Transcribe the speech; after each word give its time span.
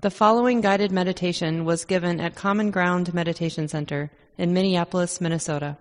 The 0.00 0.10
following 0.10 0.60
guided 0.60 0.92
meditation 0.92 1.64
was 1.64 1.84
given 1.84 2.20
at 2.20 2.36
Common 2.36 2.70
Ground 2.70 3.12
Meditation 3.12 3.66
Center 3.66 4.12
in 4.36 4.52
Minneapolis, 4.52 5.20
Minnesota. 5.20 5.76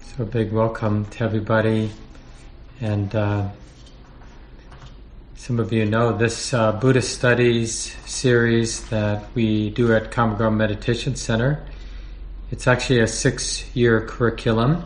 So, 0.00 0.22
a 0.22 0.26
big 0.26 0.52
welcome 0.52 1.06
to 1.06 1.24
everybody. 1.24 1.90
And 2.80 3.12
uh, 3.16 3.48
some 5.34 5.58
of 5.58 5.72
you 5.72 5.84
know 5.84 6.16
this 6.16 6.54
uh, 6.54 6.70
Buddhist 6.70 7.18
Studies 7.18 7.96
series 8.06 8.88
that 8.90 9.24
we 9.34 9.70
do 9.70 9.92
at 9.92 10.12
Common 10.12 10.36
Ground 10.36 10.56
Meditation 10.56 11.16
Center. 11.16 11.66
It's 12.52 12.68
actually 12.68 13.00
a 13.00 13.08
six 13.08 13.74
year 13.74 14.06
curriculum. 14.06 14.84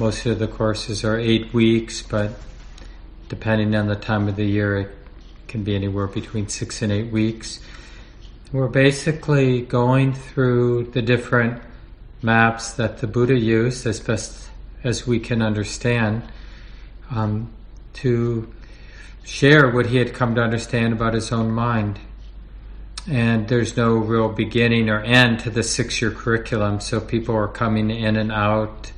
Most 0.00 0.26
of 0.26 0.40
the 0.40 0.48
courses 0.48 1.04
are 1.04 1.16
eight 1.16 1.54
weeks, 1.54 2.02
but 2.02 2.32
depending 3.28 3.76
on 3.76 3.86
the 3.86 3.94
time 3.94 4.26
of 4.26 4.34
the 4.34 4.44
year, 4.44 4.76
it 4.78 4.97
can 5.48 5.64
be 5.64 5.74
anywhere 5.74 6.06
between 6.06 6.48
six 6.48 6.82
and 6.82 6.92
eight 6.92 7.10
weeks. 7.10 7.60
We're 8.52 8.68
basically 8.68 9.62
going 9.62 10.12
through 10.14 10.84
the 10.92 11.02
different 11.02 11.62
maps 12.22 12.72
that 12.72 12.98
the 12.98 13.06
Buddha 13.06 13.36
used 13.36 13.86
as 13.86 14.00
best 14.00 14.48
as 14.84 15.06
we 15.06 15.18
can 15.18 15.42
understand 15.42 16.22
um, 17.10 17.50
to 17.94 18.52
share 19.24 19.70
what 19.70 19.86
he 19.86 19.98
had 19.98 20.14
come 20.14 20.34
to 20.34 20.40
understand 20.40 20.92
about 20.92 21.14
his 21.14 21.32
own 21.32 21.50
mind. 21.50 21.98
And 23.10 23.48
there's 23.48 23.76
no 23.76 23.96
real 23.96 24.28
beginning 24.28 24.90
or 24.90 25.00
end 25.00 25.40
to 25.40 25.50
the 25.50 25.62
six 25.62 26.00
year 26.00 26.10
curriculum, 26.10 26.80
so 26.80 27.00
people 27.00 27.34
are 27.34 27.48
coming 27.48 27.90
in 27.90 28.16
and 28.16 28.30
out. 28.30 28.92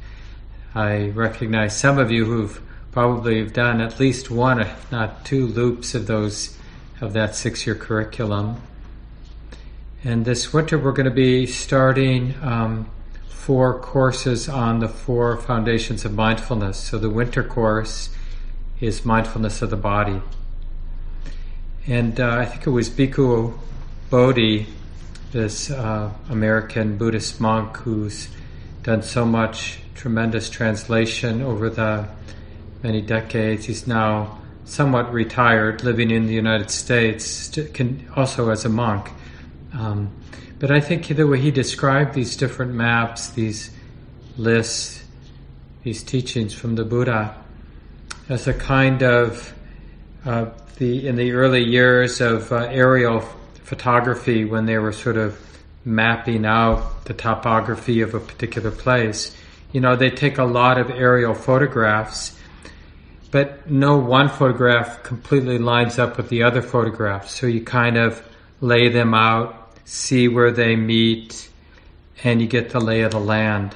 I 0.74 1.08
recognize 1.08 1.76
some 1.76 1.98
of 1.98 2.10
you 2.10 2.24
who've 2.24 2.60
probably 2.92 3.38
have 3.38 3.52
done 3.52 3.80
at 3.80 4.00
least 4.00 4.30
one, 4.30 4.60
if 4.60 4.90
not 4.92 5.24
two, 5.24 5.46
loops 5.46 5.94
of 5.94 6.06
those 6.06 6.56
of 7.00 7.12
that 7.12 7.34
six-year 7.34 7.74
curriculum. 7.74 8.60
And 10.04 10.24
this 10.24 10.52
winter, 10.52 10.78
we're 10.78 10.92
going 10.92 11.04
to 11.04 11.10
be 11.10 11.46
starting 11.46 12.34
um, 12.42 12.90
four 13.28 13.78
courses 13.80 14.48
on 14.48 14.80
the 14.80 14.88
four 14.88 15.36
foundations 15.36 16.04
of 16.04 16.14
mindfulness. 16.14 16.78
So 16.78 16.98
the 16.98 17.10
winter 17.10 17.42
course 17.42 18.10
is 18.80 19.04
mindfulness 19.04 19.60
of 19.60 19.70
the 19.70 19.76
body, 19.76 20.22
and 21.86 22.18
uh, 22.18 22.36
I 22.36 22.46
think 22.46 22.66
it 22.66 22.70
was 22.70 22.88
Bhikkhu 22.88 23.58
Bodhi, 24.08 24.66
this 25.32 25.70
uh, 25.70 26.10
American 26.30 26.96
Buddhist 26.96 27.40
monk 27.40 27.76
who's 27.78 28.28
done 28.82 29.02
so 29.02 29.26
much 29.26 29.80
tremendous 29.94 30.48
translation 30.48 31.42
over 31.42 31.68
the 31.68 32.08
many 32.82 33.00
decades. 33.00 33.66
He's 33.66 33.86
now 33.86 34.38
somewhat 34.64 35.12
retired, 35.12 35.82
living 35.82 36.10
in 36.10 36.26
the 36.26 36.34
United 36.34 36.70
States, 36.70 37.58
also 38.16 38.50
as 38.50 38.64
a 38.64 38.68
monk. 38.68 39.10
Um, 39.72 40.10
but 40.58 40.70
I 40.70 40.80
think 40.80 41.08
the 41.08 41.26
way 41.26 41.40
he 41.40 41.50
described 41.50 42.14
these 42.14 42.36
different 42.36 42.74
maps, 42.74 43.30
these 43.30 43.70
lists, 44.36 45.02
these 45.82 46.02
teachings 46.02 46.54
from 46.54 46.76
the 46.76 46.84
Buddha, 46.84 47.34
as 48.28 48.46
a 48.46 48.54
kind 48.54 49.02
of 49.02 49.54
uh, 50.24 50.50
the 50.76 51.08
in 51.08 51.16
the 51.16 51.32
early 51.32 51.64
years 51.64 52.20
of 52.20 52.52
uh, 52.52 52.68
aerial 52.70 53.20
photography, 53.64 54.44
when 54.44 54.66
they 54.66 54.78
were 54.78 54.92
sort 54.92 55.16
of 55.16 55.38
mapping 55.84 56.44
out 56.44 57.06
the 57.06 57.14
topography 57.14 58.02
of 58.02 58.14
a 58.14 58.20
particular 58.20 58.70
place. 58.70 59.34
You 59.72 59.80
know, 59.80 59.96
they 59.96 60.10
take 60.10 60.38
a 60.38 60.44
lot 60.44 60.78
of 60.78 60.90
aerial 60.90 61.34
photographs 61.34 62.38
but 63.30 63.70
no 63.70 63.96
one 63.96 64.28
photograph 64.28 65.02
completely 65.02 65.58
lines 65.58 65.98
up 65.98 66.16
with 66.16 66.28
the 66.28 66.42
other 66.42 66.62
photographs. 66.62 67.32
So 67.32 67.46
you 67.46 67.62
kind 67.62 67.96
of 67.96 68.22
lay 68.60 68.88
them 68.88 69.14
out, 69.14 69.72
see 69.84 70.28
where 70.28 70.50
they 70.50 70.76
meet, 70.76 71.48
and 72.24 72.40
you 72.40 72.46
get 72.46 72.70
the 72.70 72.80
lay 72.80 73.02
of 73.02 73.12
the 73.12 73.20
land. 73.20 73.74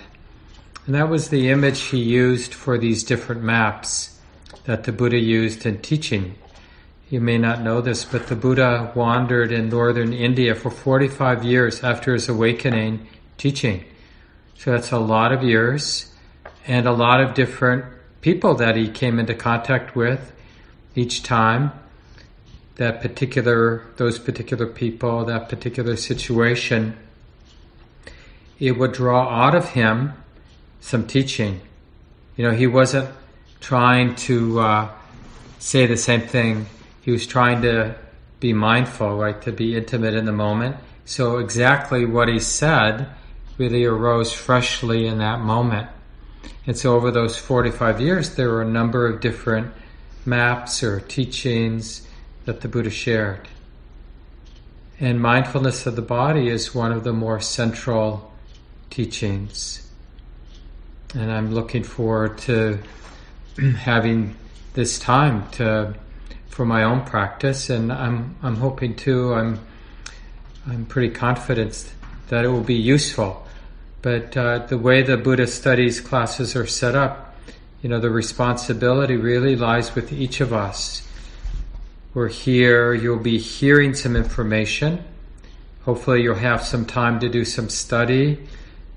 And 0.87 0.95
that 0.95 1.09
was 1.09 1.29
the 1.29 1.49
image 1.49 1.81
he 1.81 1.99
used 1.99 2.53
for 2.53 2.77
these 2.77 3.05
different 3.05 3.43
maps 3.43 4.19
that 4.65 4.85
the 4.85 4.93
Buddha 4.93 5.19
used 5.19 5.65
in 5.65 5.81
teaching. 5.81 6.35
You 7.09 7.21
may 7.21 7.39
not 7.39 7.63
know 7.63 7.81
this, 7.81 8.05
but 8.05 8.27
the 8.27 8.37
Buddha 8.37 8.93
wandered 8.95 9.53
in 9.53 9.69
northern 9.69 10.13
India 10.13 10.55
for 10.55 10.71
45 10.71 11.45
years 11.45 11.85
after 11.85 12.13
his 12.13 12.29
awakening 12.29 13.07
teaching. 13.39 13.85
So 14.59 14.73
that's 14.73 14.93
a 14.93 14.99
lot 14.99 15.33
of 15.33 15.43
years 15.43 16.13
and 16.67 16.87
a 16.87 16.93
lot 16.93 17.21
of 17.21 17.35
different 17.35 17.85
people 18.25 18.55
that 18.55 18.75
he 18.75 18.89
came 18.89 19.19
into 19.19 19.35
contact 19.35 19.95
with 19.95 20.33
each 20.95 21.23
time 21.23 21.71
that 22.77 23.03
particular 23.03 23.85
those 23.97 24.19
particular 24.19 24.67
people 24.67 25.27
that 25.27 25.47
particular 25.47 25.95
situation 25.95 26.97
it 28.59 28.73
would 28.79 28.93
draw 28.93 29.29
out 29.29 29.55
of 29.55 29.69
him 29.71 30.15
some 30.81 31.07
teaching. 31.07 31.61
You 32.37 32.47
know 32.47 32.53
he 32.53 32.67
wasn't 32.67 33.11
trying 33.61 34.15
to 34.29 34.59
uh, 34.59 34.89
say 35.59 35.85
the 35.85 35.99
same 35.99 36.23
thing. 36.23 36.65
He 37.03 37.11
was 37.11 37.27
trying 37.27 37.61
to 37.61 37.95
be 38.41 38.55
mindful 38.55 39.19
right 39.19 39.41
to 39.43 39.53
be 39.53 39.77
intimate 39.77 40.15
in 40.15 40.25
the 40.25 40.33
moment. 40.47 40.77
So 41.05 41.37
exactly 41.37 42.07
what 42.07 42.29
he 42.29 42.41
said 42.41 43.07
really 43.59 43.85
arose 43.85 44.33
freshly 44.33 45.07
in 45.07 45.19
that 45.19 45.41
moment 45.41 45.89
and 46.67 46.77
so 46.77 46.95
over 46.95 47.11
those 47.11 47.37
45 47.37 48.01
years, 48.01 48.37
there 48.37 48.49
were 48.49 48.63
a 48.63 48.69
number 48.69 49.07
of 49.07 49.21
different 49.21 49.73
maps 50.25 50.83
or 50.83 51.01
teachings 51.01 52.07
that 52.47 52.63
the 52.63 52.69
Buddha 52.69 52.91
shared. 52.91 53.49
And 54.99 55.21
mindfulness 55.21 55.87
of 55.87 55.97
the 55.97 56.03
body 56.03 56.49
is 56.49 56.75
one 56.75 56.93
of 56.93 57.05
the 57.05 57.13
more 57.13 57.41
central 57.41 58.33
teachings. 58.91 59.87
And 61.15 61.31
I'm 61.31 61.53
looking 61.53 61.83
forward 61.83 62.39
to 62.39 62.79
having 63.79 64.37
this 64.75 64.99
time 64.99 65.49
to 65.53 65.95
for 66.49 66.65
my 66.65 66.85
own 66.85 67.05
practice 67.05 67.69
and 67.69 67.93
I'm 67.93 68.37
I'm 68.41 68.55
hoping 68.55 68.95
too 68.95 69.35
I'm 69.35 69.59
I'm 70.69 70.87
pretty 70.87 71.13
confident 71.13 71.93
that 72.29 72.45
it 72.45 72.49
will 72.49 72.63
be 72.63 72.77
useful 72.77 73.44
but 74.05 74.37
uh, 74.37 74.59
the 74.67 74.77
way 74.77 75.01
the 75.01 75.17
Buddha 75.17 75.47
studies 75.47 75.99
classes 75.99 76.55
are 76.55 76.67
set 76.67 76.95
up, 76.95 77.35
you 77.81 77.89
know, 77.89 77.99
the 77.99 78.11
responsibility 78.11 79.17
really 79.17 79.57
lies 79.57 79.95
with 79.95 80.13
each 80.13 80.43
of 80.43 80.53
us. 80.53 81.09
We're 82.13 82.29
here, 82.29 82.93
you'll 82.93 83.19
be 83.19 83.39
hearing 83.39 83.95
some 83.95 84.15
information. 84.15 85.03
Hopefully, 85.87 86.23
you'll 86.23 86.35
have 86.35 86.63
some 86.63 86.85
time 86.85 87.19
to 87.21 87.31
do 87.31 87.47
some 87.47 87.71
study. 87.71 88.47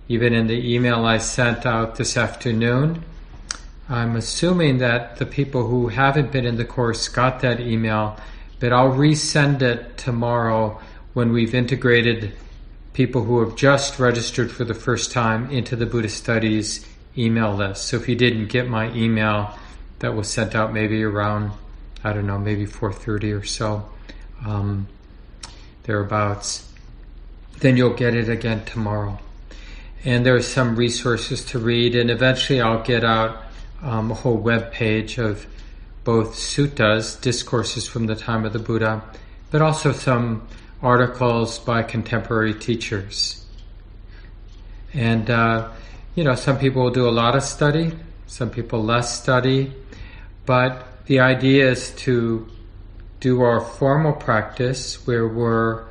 Even 0.09 0.33
in 0.33 0.47
the 0.47 0.75
email 0.75 1.05
I 1.05 1.19
sent 1.19 1.65
out 1.65 1.95
this 1.95 2.17
afternoon, 2.17 3.01
I'm 3.87 4.17
assuming 4.17 4.79
that 4.79 5.15
the 5.19 5.25
people 5.25 5.67
who 5.67 5.87
haven't 5.87 6.33
been 6.33 6.45
in 6.45 6.57
the 6.57 6.65
course 6.65 7.07
got 7.07 7.39
that 7.43 7.61
email, 7.61 8.17
but 8.59 8.73
I'll 8.73 8.91
resend 8.91 9.61
it 9.61 9.97
tomorrow 9.97 10.81
when 11.13 11.31
we've 11.31 11.55
integrated 11.55 12.33
people 12.97 13.23
who 13.23 13.41
have 13.41 13.55
just 13.55 13.99
registered 13.99 14.51
for 14.51 14.63
the 14.63 14.73
first 14.73 15.11
time 15.11 15.51
into 15.51 15.75
the 15.75 15.85
Buddhist 15.85 16.17
Studies 16.17 16.83
email 17.15 17.53
list. 17.53 17.85
So 17.85 17.97
if 17.97 18.09
you 18.09 18.15
didn't 18.15 18.47
get 18.47 18.67
my 18.67 18.91
email 18.91 19.55
that 19.99 20.15
was 20.15 20.27
sent 20.27 20.55
out 20.55 20.73
maybe 20.73 21.03
around, 21.03 21.51
I 22.03 22.11
don't 22.11 22.25
know, 22.25 22.39
maybe 22.39 22.65
4.30 22.65 23.39
or 23.39 23.43
so, 23.43 23.87
um, 24.43 24.87
thereabouts, 25.83 26.73
then 27.59 27.77
you'll 27.77 27.93
get 27.93 28.15
it 28.15 28.29
again 28.29 28.65
tomorrow. 28.65 29.19
And 30.03 30.25
there's 30.25 30.47
some 30.47 30.75
resources 30.75 31.45
to 31.51 31.59
read, 31.59 31.95
and 31.95 32.09
eventually 32.09 32.61
I'll 32.61 32.81
get 32.81 33.03
out 33.03 33.43
um, 33.83 34.09
a 34.09 34.15
whole 34.15 34.37
web 34.37 34.71
page 34.71 35.19
of 35.19 35.45
both 36.03 36.33
suttas, 36.33 37.21
discourses 37.21 37.87
from 37.87 38.07
the 38.07 38.15
time 38.15 38.43
of 38.43 38.53
the 38.53 38.59
Buddha, 38.59 39.03
but 39.51 39.61
also 39.61 39.91
some 39.91 40.47
articles 40.81 41.59
by 41.59 41.83
contemporary 41.83 42.53
teachers. 42.53 43.45
And, 44.93 45.29
uh, 45.29 45.69
you 46.15 46.23
know, 46.23 46.35
some 46.35 46.57
people 46.57 46.83
will 46.83 46.91
do 46.91 47.07
a 47.07 47.11
lot 47.11 47.35
of 47.35 47.43
study, 47.43 47.93
some 48.27 48.49
people 48.49 48.83
less 48.83 49.21
study, 49.21 49.73
but 50.45 51.05
the 51.05 51.19
idea 51.19 51.69
is 51.69 51.91
to 51.91 52.47
do 53.19 53.41
our 53.41 53.61
formal 53.61 54.13
practice 54.13 55.05
where 55.07 55.27
we're, 55.27 55.85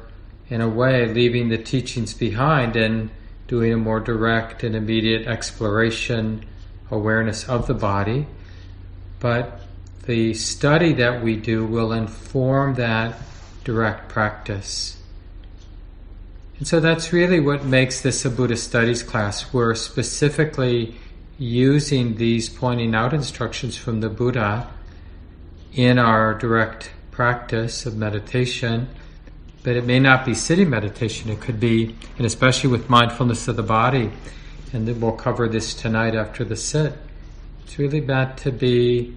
in 0.48 0.60
a 0.60 0.68
way, 0.68 1.06
leaving 1.06 1.48
the 1.48 1.58
teachings 1.58 2.14
behind 2.14 2.76
and 2.76 3.10
doing 3.48 3.72
a 3.72 3.76
more 3.76 4.00
direct 4.00 4.62
and 4.62 4.74
immediate 4.74 5.26
exploration, 5.26 6.44
awareness 6.90 7.48
of 7.48 7.66
the 7.66 7.74
body. 7.74 8.26
But 9.20 9.60
the 10.06 10.34
study 10.34 10.92
that 10.94 11.22
we 11.22 11.36
do 11.36 11.64
will 11.64 11.92
inform 11.92 12.74
that 12.74 13.16
direct 13.66 14.08
practice. 14.08 14.96
And 16.58 16.68
so 16.68 16.78
that's 16.78 17.12
really 17.12 17.40
what 17.40 17.64
makes 17.64 18.00
this 18.00 18.24
a 18.24 18.30
Buddhist 18.30 18.62
studies 18.62 19.02
class. 19.02 19.52
We're 19.52 19.74
specifically 19.74 20.94
using 21.36 22.14
these 22.14 22.48
pointing 22.48 22.94
out 22.94 23.12
instructions 23.12 23.76
from 23.76 24.00
the 24.00 24.08
Buddha 24.08 24.70
in 25.74 25.98
our 25.98 26.32
direct 26.32 26.92
practice 27.10 27.84
of 27.84 27.96
meditation, 27.96 28.88
but 29.64 29.74
it 29.74 29.84
may 29.84 29.98
not 29.98 30.24
be 30.24 30.32
sitting 30.32 30.70
meditation. 30.70 31.28
It 31.28 31.40
could 31.40 31.58
be, 31.58 31.96
and 32.18 32.24
especially 32.24 32.70
with 32.70 32.88
mindfulness 32.88 33.48
of 33.48 33.56
the 33.56 33.64
body, 33.64 34.12
and 34.72 35.02
we'll 35.02 35.10
cover 35.10 35.48
this 35.48 35.74
tonight 35.74 36.14
after 36.14 36.44
the 36.44 36.56
sit. 36.56 36.94
It's 37.64 37.80
really 37.80 38.00
meant 38.00 38.38
to 38.38 38.52
be 38.52 39.16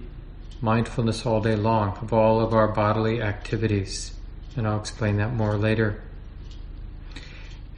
mindfulness 0.60 1.24
all 1.24 1.40
day 1.40 1.54
long 1.54 1.96
of 2.02 2.12
all 2.12 2.40
of 2.40 2.52
our 2.52 2.66
bodily 2.66 3.22
activities, 3.22 4.12
and 4.56 4.66
I'll 4.66 4.80
explain 4.80 5.16
that 5.18 5.32
more 5.32 5.56
later. 5.56 6.02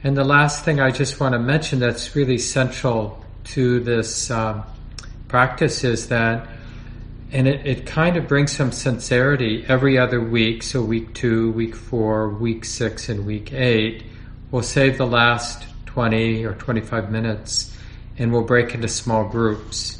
And 0.03 0.17
the 0.17 0.23
last 0.23 0.65
thing 0.65 0.79
I 0.79 0.91
just 0.91 1.19
want 1.19 1.33
to 1.33 1.39
mention 1.39 1.79
that's 1.79 2.15
really 2.15 2.37
central 2.37 3.23
to 3.45 3.79
this 3.79 4.29
uh, 4.29 4.63
practice 5.27 5.83
is 5.83 6.09
that 6.09 6.47
and 7.33 7.47
it, 7.47 7.65
it 7.65 7.85
kind 7.87 8.15
of 8.15 8.27
brings 8.27 8.55
some 8.55 8.71
sincerity 8.71 9.65
every 9.67 9.97
other 9.97 10.21
week. 10.21 10.61
So, 10.61 10.83
week 10.83 11.15
two, 11.15 11.51
week 11.53 11.75
four, 11.75 12.29
week 12.29 12.63
six, 12.63 13.09
and 13.09 13.25
week 13.25 13.51
eight, 13.51 14.03
we'll 14.51 14.61
save 14.61 14.99
the 14.99 15.07
last 15.07 15.65
20 15.87 16.45
or 16.45 16.53
25 16.53 17.11
minutes 17.11 17.75
and 18.19 18.31
we'll 18.31 18.43
break 18.43 18.75
into 18.75 18.87
small 18.87 19.27
groups. 19.27 19.97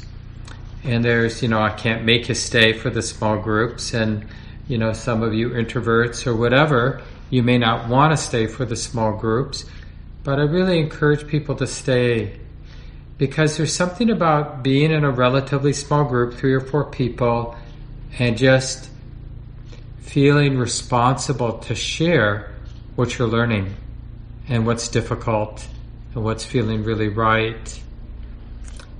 And 0.84 1.04
there's, 1.04 1.42
you 1.42 1.48
know, 1.48 1.60
I 1.60 1.70
can't 1.70 2.04
make 2.04 2.28
you 2.28 2.36
stay 2.36 2.72
for 2.72 2.88
the 2.88 3.02
small 3.02 3.36
groups. 3.36 3.94
And, 3.94 4.26
you 4.68 4.78
know, 4.78 4.92
some 4.92 5.22
of 5.22 5.34
you 5.34 5.50
introverts 5.50 6.26
or 6.26 6.34
whatever, 6.34 7.02
you 7.30 7.42
may 7.42 7.58
not 7.58 7.88
want 7.88 8.12
to 8.12 8.16
stay 8.16 8.46
for 8.46 8.64
the 8.64 8.76
small 8.76 9.16
groups. 9.16 9.64
But 10.22 10.38
I 10.38 10.42
really 10.42 10.78
encourage 10.78 11.26
people 11.26 11.54
to 11.56 11.66
stay 11.66 12.38
because 13.18 13.56
there's 13.56 13.72
something 13.72 14.10
about 14.10 14.62
being 14.62 14.90
in 14.90 15.04
a 15.04 15.10
relatively 15.10 15.72
small 15.72 16.04
group, 16.04 16.34
three 16.34 16.54
or 16.54 16.60
four 16.60 16.84
people, 16.84 17.56
and 18.18 18.36
just 18.36 18.90
feeling 20.00 20.58
responsible 20.58 21.58
to 21.58 21.74
share 21.74 22.52
what 22.96 23.18
you're 23.18 23.28
learning 23.28 23.74
and 24.48 24.66
what's 24.66 24.88
difficult 24.88 25.66
and 26.14 26.24
what's 26.24 26.44
feeling 26.44 26.84
really 26.84 27.08
right. 27.08 27.82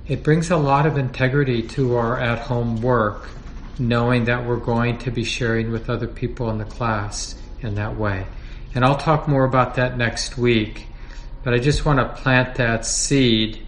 It 0.07 0.23
brings 0.23 0.51
a 0.51 0.57
lot 0.57 0.85
of 0.85 0.97
integrity 0.97 1.63
to 1.69 1.95
our 1.95 2.19
at 2.19 2.39
home 2.39 2.81
work, 2.81 3.27
knowing 3.79 4.25
that 4.25 4.45
we're 4.45 4.57
going 4.57 4.97
to 4.99 5.11
be 5.11 5.23
sharing 5.23 5.71
with 5.71 5.89
other 5.89 6.07
people 6.07 6.49
in 6.49 6.57
the 6.57 6.65
class 6.65 7.35
in 7.61 7.75
that 7.75 7.97
way. 7.97 8.25
And 8.73 8.83
I'll 8.83 8.97
talk 8.97 9.27
more 9.27 9.45
about 9.45 9.75
that 9.75 9.97
next 9.97 10.37
week, 10.37 10.87
but 11.43 11.53
I 11.53 11.59
just 11.59 11.85
want 11.85 11.99
to 11.99 12.21
plant 12.21 12.55
that 12.55 12.85
seed 12.85 13.65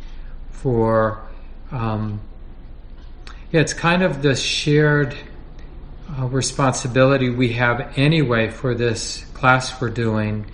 for 0.52 1.22
um, 1.72 2.22
yeah, 3.52 3.62
it's 3.62 3.74
kind 3.74 4.04
of 4.04 4.22
the 4.22 4.36
shared 4.36 5.16
uh, 6.18 6.26
responsibility 6.26 7.30
we 7.30 7.54
have 7.54 7.98
anyway 7.98 8.50
for 8.50 8.76
this 8.76 9.26
class 9.34 9.80
we're 9.80 9.90
doing 9.90 10.46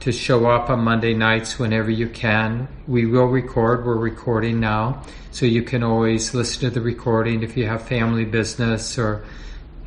to 0.00 0.12
show 0.12 0.46
up 0.46 0.70
on 0.70 0.80
Monday 0.80 1.12
nights 1.12 1.58
whenever 1.58 1.90
you 1.90 2.08
can. 2.08 2.68
We 2.88 3.04
will 3.04 3.26
record, 3.26 3.84
we're 3.84 3.96
recording 3.96 4.58
now, 4.58 5.02
so 5.30 5.44
you 5.44 5.62
can 5.62 5.82
always 5.82 6.34
listen 6.34 6.60
to 6.60 6.70
the 6.70 6.80
recording 6.80 7.42
if 7.42 7.56
you 7.56 7.66
have 7.66 7.86
family 7.86 8.24
business 8.24 8.98
or 8.98 9.24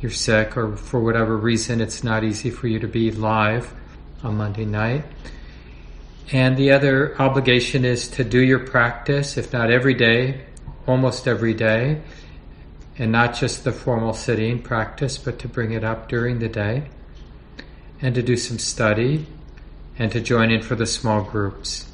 you're 0.00 0.12
sick 0.12 0.56
or 0.56 0.76
for 0.76 1.00
whatever 1.00 1.36
reason 1.36 1.80
it's 1.80 2.04
not 2.04 2.22
easy 2.22 2.50
for 2.50 2.68
you 2.68 2.78
to 2.78 2.86
be 2.86 3.10
live 3.10 3.72
on 4.22 4.36
Monday 4.36 4.64
night. 4.64 5.04
And 6.32 6.56
the 6.56 6.70
other 6.70 7.20
obligation 7.20 7.84
is 7.84 8.08
to 8.08 8.24
do 8.24 8.38
your 8.38 8.60
practice, 8.60 9.36
if 9.36 9.52
not 9.52 9.70
every 9.70 9.94
day, 9.94 10.44
almost 10.86 11.26
every 11.26 11.54
day, 11.54 12.00
and 12.98 13.10
not 13.10 13.34
just 13.34 13.64
the 13.64 13.72
formal 13.72 14.14
sitting 14.14 14.62
practice, 14.62 15.18
but 15.18 15.40
to 15.40 15.48
bring 15.48 15.72
it 15.72 15.82
up 15.82 16.08
during 16.08 16.38
the 16.38 16.48
day, 16.48 16.84
and 18.00 18.14
to 18.14 18.22
do 18.22 18.36
some 18.36 18.58
study, 18.58 19.26
and 19.98 20.10
to 20.12 20.20
join 20.20 20.50
in 20.50 20.62
for 20.62 20.74
the 20.74 20.86
small 20.86 21.22
groups. 21.22 21.86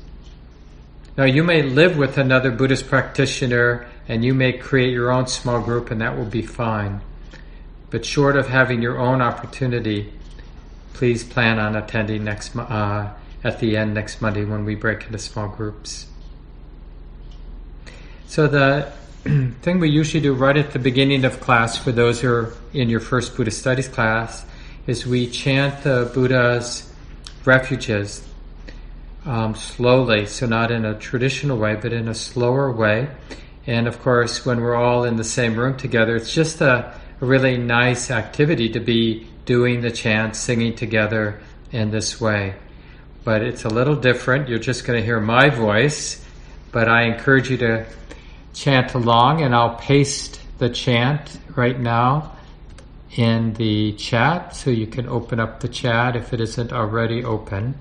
Now, 1.16 1.24
you 1.24 1.42
may 1.42 1.62
live 1.62 1.96
with 1.96 2.16
another 2.18 2.50
Buddhist 2.50 2.88
practitioner 2.88 3.86
and 4.08 4.24
you 4.24 4.34
may 4.34 4.52
create 4.52 4.92
your 4.92 5.12
own 5.12 5.28
small 5.28 5.60
group, 5.60 5.92
and 5.92 6.00
that 6.00 6.16
will 6.16 6.24
be 6.24 6.42
fine. 6.42 7.00
But 7.90 8.04
short 8.04 8.36
of 8.36 8.48
having 8.48 8.82
your 8.82 8.98
own 8.98 9.22
opportunity, 9.22 10.12
please 10.94 11.22
plan 11.22 11.60
on 11.60 11.76
attending 11.76 12.24
next 12.24 12.56
uh, 12.56 13.12
at 13.44 13.60
the 13.60 13.76
end 13.76 13.94
next 13.94 14.20
Monday 14.20 14.44
when 14.44 14.64
we 14.64 14.74
break 14.74 15.04
into 15.06 15.18
small 15.18 15.48
groups. 15.48 16.06
So 18.26 18.48
the 18.48 18.92
thing 19.62 19.78
we 19.78 19.90
usually 19.90 20.20
do 20.20 20.34
right 20.34 20.56
at 20.56 20.72
the 20.72 20.78
beginning 20.78 21.24
of 21.24 21.40
class 21.40 21.76
for 21.76 21.92
those 21.92 22.20
who 22.20 22.32
are 22.32 22.54
in 22.72 22.88
your 22.88 23.00
first 23.00 23.36
Buddhist 23.36 23.60
studies 23.60 23.88
class 23.88 24.44
is 24.86 25.06
we 25.06 25.28
chant 25.28 25.84
the 25.84 26.10
Buddha's 26.12 26.89
refuges 27.44 28.26
um, 29.24 29.54
slowly, 29.54 30.26
so 30.26 30.46
not 30.46 30.70
in 30.70 30.84
a 30.84 30.98
traditional 30.98 31.58
way, 31.58 31.76
but 31.76 31.92
in 31.92 32.08
a 32.08 32.14
slower 32.14 32.72
way. 32.72 33.08
And 33.66 33.86
of 33.86 34.00
course, 34.02 34.46
when 34.46 34.60
we're 34.60 34.74
all 34.74 35.04
in 35.04 35.16
the 35.16 35.24
same 35.24 35.56
room 35.56 35.76
together, 35.76 36.16
it's 36.16 36.32
just 36.32 36.60
a, 36.60 36.94
a 37.20 37.24
really 37.24 37.58
nice 37.58 38.10
activity 38.10 38.70
to 38.70 38.80
be 38.80 39.26
doing 39.44 39.80
the 39.80 39.90
chant, 39.90 40.36
singing 40.36 40.74
together 40.74 41.40
in 41.72 41.90
this 41.90 42.20
way 42.20 42.54
but 43.24 43.42
it's 43.42 43.64
a 43.64 43.68
little 43.68 43.96
different. 43.96 44.48
You're 44.48 44.58
just 44.58 44.84
going 44.84 44.98
to 44.98 45.04
hear 45.04 45.20
my 45.20 45.50
voice, 45.50 46.24
but 46.72 46.88
I 46.88 47.02
encourage 47.02 47.50
you 47.50 47.58
to 47.58 47.86
chant 48.54 48.94
along, 48.94 49.42
and 49.42 49.54
I'll 49.54 49.76
paste 49.76 50.40
the 50.58 50.70
chant 50.70 51.38
right 51.54 51.78
now 51.78 52.36
in 53.16 53.54
the 53.54 53.92
chat 53.92 54.54
so 54.54 54.70
you 54.70 54.86
can 54.86 55.08
open 55.08 55.40
up 55.40 55.60
the 55.60 55.68
chat 55.68 56.16
if 56.16 56.32
it 56.32 56.40
isn't 56.40 56.72
already 56.72 57.24
open. 57.24 57.74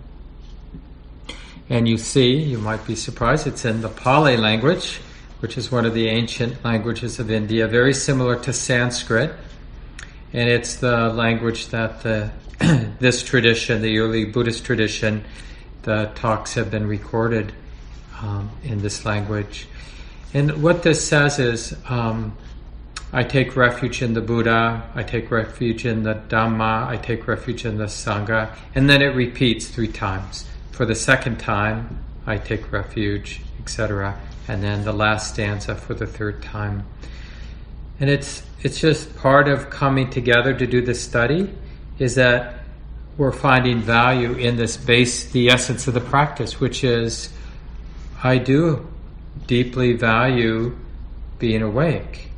And 1.69 1.87
you 1.87 1.97
see, 1.97 2.35
you 2.35 2.57
might 2.57 2.85
be 2.87 2.95
surprised, 2.95 3.45
it's 3.45 3.63
in 3.63 3.81
the 3.81 3.89
Pali 3.89 4.37
language, 4.37 5.01
which 5.39 5.57
is 5.57 5.71
one 5.71 5.85
of 5.85 5.93
the 5.93 6.07
ancient 6.07 6.63
languages 6.65 7.19
of 7.19 7.29
India, 7.29 7.67
very 7.67 7.93
similar 7.93 8.39
to 8.39 8.51
Sanskrit. 8.51 9.31
And 10.33 10.49
it's 10.49 10.75
the 10.75 11.09
language 11.09 11.67
that 11.67 12.01
the 12.01 12.31
this 12.99 13.23
tradition, 13.23 13.81
the 13.81 13.99
early 13.99 14.25
Buddhist 14.25 14.65
tradition, 14.65 15.23
the 15.83 16.11
talks 16.15 16.55
have 16.55 16.69
been 16.69 16.87
recorded 16.87 17.53
um, 18.21 18.49
in 18.63 18.81
this 18.81 19.05
language. 19.05 19.67
And 20.33 20.61
what 20.61 20.83
this 20.83 21.07
says 21.07 21.39
is 21.39 21.73
um, 21.87 22.35
I 23.11 23.23
take 23.23 23.56
refuge 23.56 24.03
in 24.03 24.13
the 24.13 24.21
Buddha, 24.21 24.88
I 24.94 25.01
take 25.01 25.31
refuge 25.31 25.83
in 25.85 26.03
the 26.03 26.13
Dhamma, 26.13 26.88
I 26.88 26.97
take 26.97 27.27
refuge 27.27 27.65
in 27.65 27.77
the 27.77 27.85
Sangha, 27.85 28.56
and 28.75 28.88
then 28.88 29.01
it 29.01 29.15
repeats 29.15 29.67
three 29.67 29.88
times. 29.88 30.45
For 30.72 30.86
the 30.86 30.93
second 30.93 31.39
time, 31.39 32.03
I 32.27 32.38
take 32.38 32.72
refuge, 32.72 33.41
etc. 33.60 34.19
And 34.48 34.62
then 34.62 34.84
the 34.84 34.93
last 34.93 35.34
stanza 35.34 35.75
for 35.75 35.95
the 35.95 36.05
third 36.05 36.43
time. 36.43 36.86
And 38.00 38.10
it's 38.10 38.43
it's 38.62 38.79
just 38.79 39.15
part 39.15 39.48
of 39.48 39.69
coming 39.69 40.10
together 40.10 40.53
to 40.53 40.67
do 40.67 40.81
this 40.81 41.01
study 41.01 41.50
is 41.98 42.15
that 42.15 42.60
we're 43.17 43.31
finding 43.31 43.81
value 43.81 44.34
in 44.34 44.55
this 44.55 44.77
base, 44.77 45.25
the 45.31 45.50
essence 45.50 45.88
of 45.88 45.93
the 45.93 46.01
practice, 46.01 46.60
which 46.60 46.84
is 46.84 47.29
I 48.24 48.38
do 48.38 48.88
deeply 49.48 49.93
value 49.93 50.77
being 51.39 51.62
awake. 51.62 52.28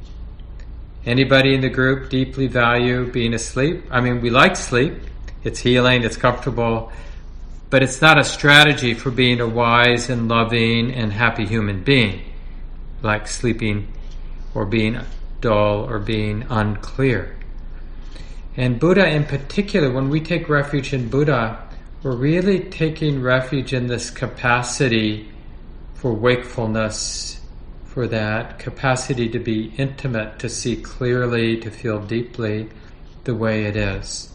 Anybody 1.05 1.55
in 1.55 1.62
the 1.62 1.70
group 1.70 2.10
deeply 2.10 2.48
value 2.48 3.12
being 3.12 3.34
asleep? 3.34 3.86
I 3.89 4.01
mean, 4.01 4.22
we 4.22 4.29
like 4.29 4.55
sleep. 4.55 4.93
It's 5.43 5.60
healing, 5.60 6.03
it's 6.03 6.17
comfortable, 6.17 6.91
but 7.72 7.81
it's 7.81 8.01
not 8.01 8.20
a 8.20 8.24
strategy 8.24 8.93
for 8.93 9.10
being 9.10 9.41
a 9.41 9.48
wise 9.48 10.10
and 10.12 10.27
loving 10.27 10.91
and 10.91 11.12
happy 11.12 11.46
human 11.46 11.84
being, 11.84 12.22
like 13.01 13.27
sleeping 13.27 13.91
or 14.53 14.65
being 14.65 15.00
dull 15.39 15.89
or 15.89 15.98
being 15.98 16.46
unclear. 16.50 17.36
And 18.55 18.79
Buddha, 18.79 19.08
in 19.08 19.24
particular, 19.24 19.91
when 19.91 20.10
we 20.10 20.20
take 20.20 20.48
refuge 20.50 20.93
in 20.93 21.10
Buddha, 21.10 21.67
we're 22.03 22.15
really 22.15 22.60
taking 22.60 23.24
refuge 23.24 23.74
in 23.74 23.88
this 23.88 24.12
capacity 24.12 25.31
for 25.96 26.13
wakefulness, 26.13 27.40
for 27.93 28.07
that 28.07 28.57
capacity 28.57 29.27
to 29.27 29.38
be 29.38 29.74
intimate, 29.77 30.39
to 30.39 30.48
see 30.48 30.77
clearly, 30.77 31.57
to 31.57 31.69
feel 31.69 32.00
deeply 32.00 32.69
the 33.25 33.36
way 33.36 33.65
it 33.65 33.75
is. 33.75 34.29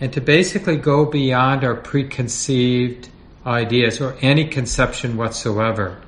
And 0.00 0.12
to 0.12 0.20
basically 0.20 0.76
go 0.76 1.04
beyond 1.04 1.62
our 1.62 1.76
preconceived 1.76 3.08
ideas 3.46 4.00
or 4.00 4.16
any 4.20 4.48
conception 4.48 5.16
whatsoever. 5.16 6.02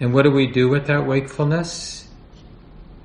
And 0.00 0.12
what 0.12 0.22
do 0.22 0.32
we 0.32 0.48
do 0.48 0.68
with 0.68 0.88
that 0.88 1.06
wakefulness? 1.06 2.08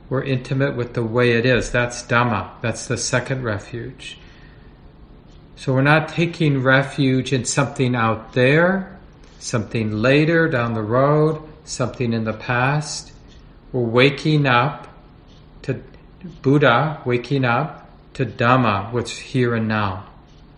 We're 0.09 0.23
intimate 0.23 0.75
with 0.75 0.95
the 0.95 1.03
way 1.03 1.33
it 1.33 1.45
is. 1.45 1.69
That's 1.69 2.01
Dhamma. 2.01 2.49
That's 2.61 2.87
the 2.87 2.97
second 2.97 3.43
refuge. 3.43 4.17
So 5.55 5.71
we're 5.71 5.81
not 5.83 6.09
taking 6.09 6.63
refuge 6.63 7.31
in 7.31 7.45
something 7.45 7.95
out 7.95 8.33
there, 8.33 8.97
something 9.37 9.91
later 9.91 10.47
down 10.47 10.73
the 10.73 10.81
road, 10.81 11.43
something 11.67 12.13
in 12.13 12.23
the 12.23 12.33
past. 12.33 13.11
We're 13.71 13.81
waking 13.81 14.45
up 14.45 14.87
to 15.63 15.81
Buddha, 16.41 17.01
waking 17.05 17.45
up 17.45 17.89
to 18.13 18.25
Dhamma, 18.25 18.91
what's 18.91 19.17
here 19.17 19.53
and 19.53 19.67
now, 19.67 20.07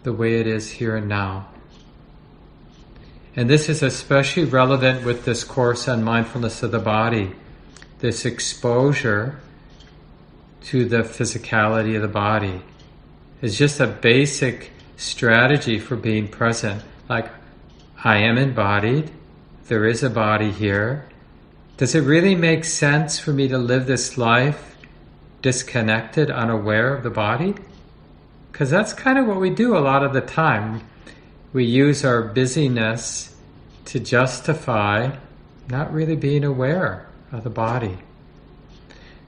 the 0.03 0.13
way 0.13 0.39
it 0.39 0.47
is 0.47 0.71
here 0.71 0.95
and 0.95 1.09
now. 1.09 1.49
And 3.35 3.49
this 3.49 3.69
is 3.69 3.83
especially 3.83 4.45
relevant 4.45 5.05
with 5.05 5.25
this 5.25 5.43
course 5.43 5.87
on 5.87 6.03
mindfulness 6.03 6.63
of 6.63 6.71
the 6.71 6.79
body, 6.79 7.31
this 7.99 8.25
exposure 8.25 9.39
to 10.63 10.85
the 10.85 10.99
physicality 10.99 11.95
of 11.95 12.01
the 12.01 12.07
body 12.07 12.61
is 13.41 13.57
just 13.57 13.79
a 13.79 13.87
basic 13.87 14.71
strategy 14.97 15.79
for 15.79 15.95
being 15.95 16.27
present. 16.27 16.83
Like, 17.07 17.29
I 18.03 18.17
am 18.17 18.37
embodied, 18.37 19.11
there 19.69 19.85
is 19.85 20.01
a 20.01 20.09
body 20.09 20.51
here. 20.51 21.05
Does 21.77 21.93
it 21.93 22.01
really 22.01 22.33
make 22.33 22.65
sense 22.65 23.19
for 23.19 23.31
me 23.31 23.47
to 23.47 23.57
live 23.59 23.85
this 23.85 24.17
life 24.17 24.75
disconnected, 25.43 26.31
unaware 26.31 26.95
of 26.95 27.03
the 27.03 27.11
body? 27.11 27.53
Because 28.51 28.71
that's 28.71 28.93
kind 28.93 29.19
of 29.19 29.27
what 29.27 29.39
we 29.39 29.51
do 29.51 29.77
a 29.77 29.79
lot 29.79 30.03
of 30.03 30.11
the 30.11 30.21
time. 30.21 30.81
We 31.53 31.65
use 31.65 32.03
our 32.03 32.23
busyness 32.23 33.35
to 33.85 33.99
justify 33.99 35.15
not 35.69 35.93
really 35.93 36.15
being 36.15 36.43
aware 36.43 37.07
of 37.31 37.43
the 37.43 37.51
body. 37.51 37.99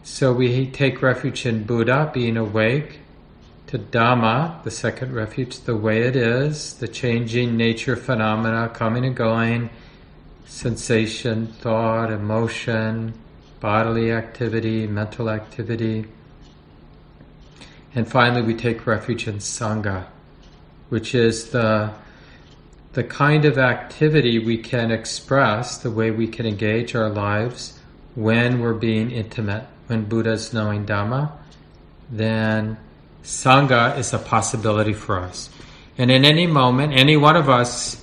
So 0.01 0.33
we 0.33 0.65
take 0.65 1.03
refuge 1.03 1.45
in 1.45 1.65
Buddha, 1.65 2.09
being 2.11 2.35
awake, 2.35 2.99
to 3.67 3.77
Dhamma, 3.77 4.63
the 4.63 4.71
second 4.71 5.13
refuge, 5.13 5.59
the 5.59 5.77
way 5.77 6.01
it 6.01 6.15
is, 6.15 6.73
the 6.73 6.87
changing 6.87 7.57
nature 7.57 7.95
phenomena 7.95 8.69
coming 8.73 9.05
and 9.05 9.15
going, 9.15 9.69
sensation, 10.51 11.47
thought, 11.47 12.11
emotion, 12.11 13.13
bodily 13.61 14.11
activity, 14.11 14.85
mental 14.85 15.29
activity. 15.29 16.05
And 17.95 18.05
finally, 18.05 18.41
we 18.41 18.53
take 18.53 18.85
refuge 18.85 19.29
in 19.29 19.35
Sangha, 19.37 20.07
which 20.89 21.15
is 21.15 21.51
the, 21.51 21.93
the 22.91 23.03
kind 23.03 23.45
of 23.45 23.57
activity 23.57 24.39
we 24.39 24.57
can 24.57 24.91
express, 24.91 25.77
the 25.77 25.89
way 25.89 26.11
we 26.11 26.27
can 26.27 26.45
engage 26.45 26.95
our 26.95 27.09
lives 27.09 27.79
when 28.15 28.59
we're 28.59 28.73
being 28.73 29.09
intimate, 29.09 29.65
when 29.87 30.05
Buddha's 30.05 30.53
knowing 30.53 30.85
Dhamma, 30.85 31.31
then 32.09 32.77
Sangha 33.23 33.97
is 33.97 34.13
a 34.13 34.19
possibility 34.19 34.93
for 34.93 35.17
us. 35.17 35.49
And 35.97 36.11
in 36.11 36.25
any 36.25 36.45
moment, 36.45 36.91
any 36.93 37.15
one 37.15 37.37
of 37.37 37.47
us 37.47 38.00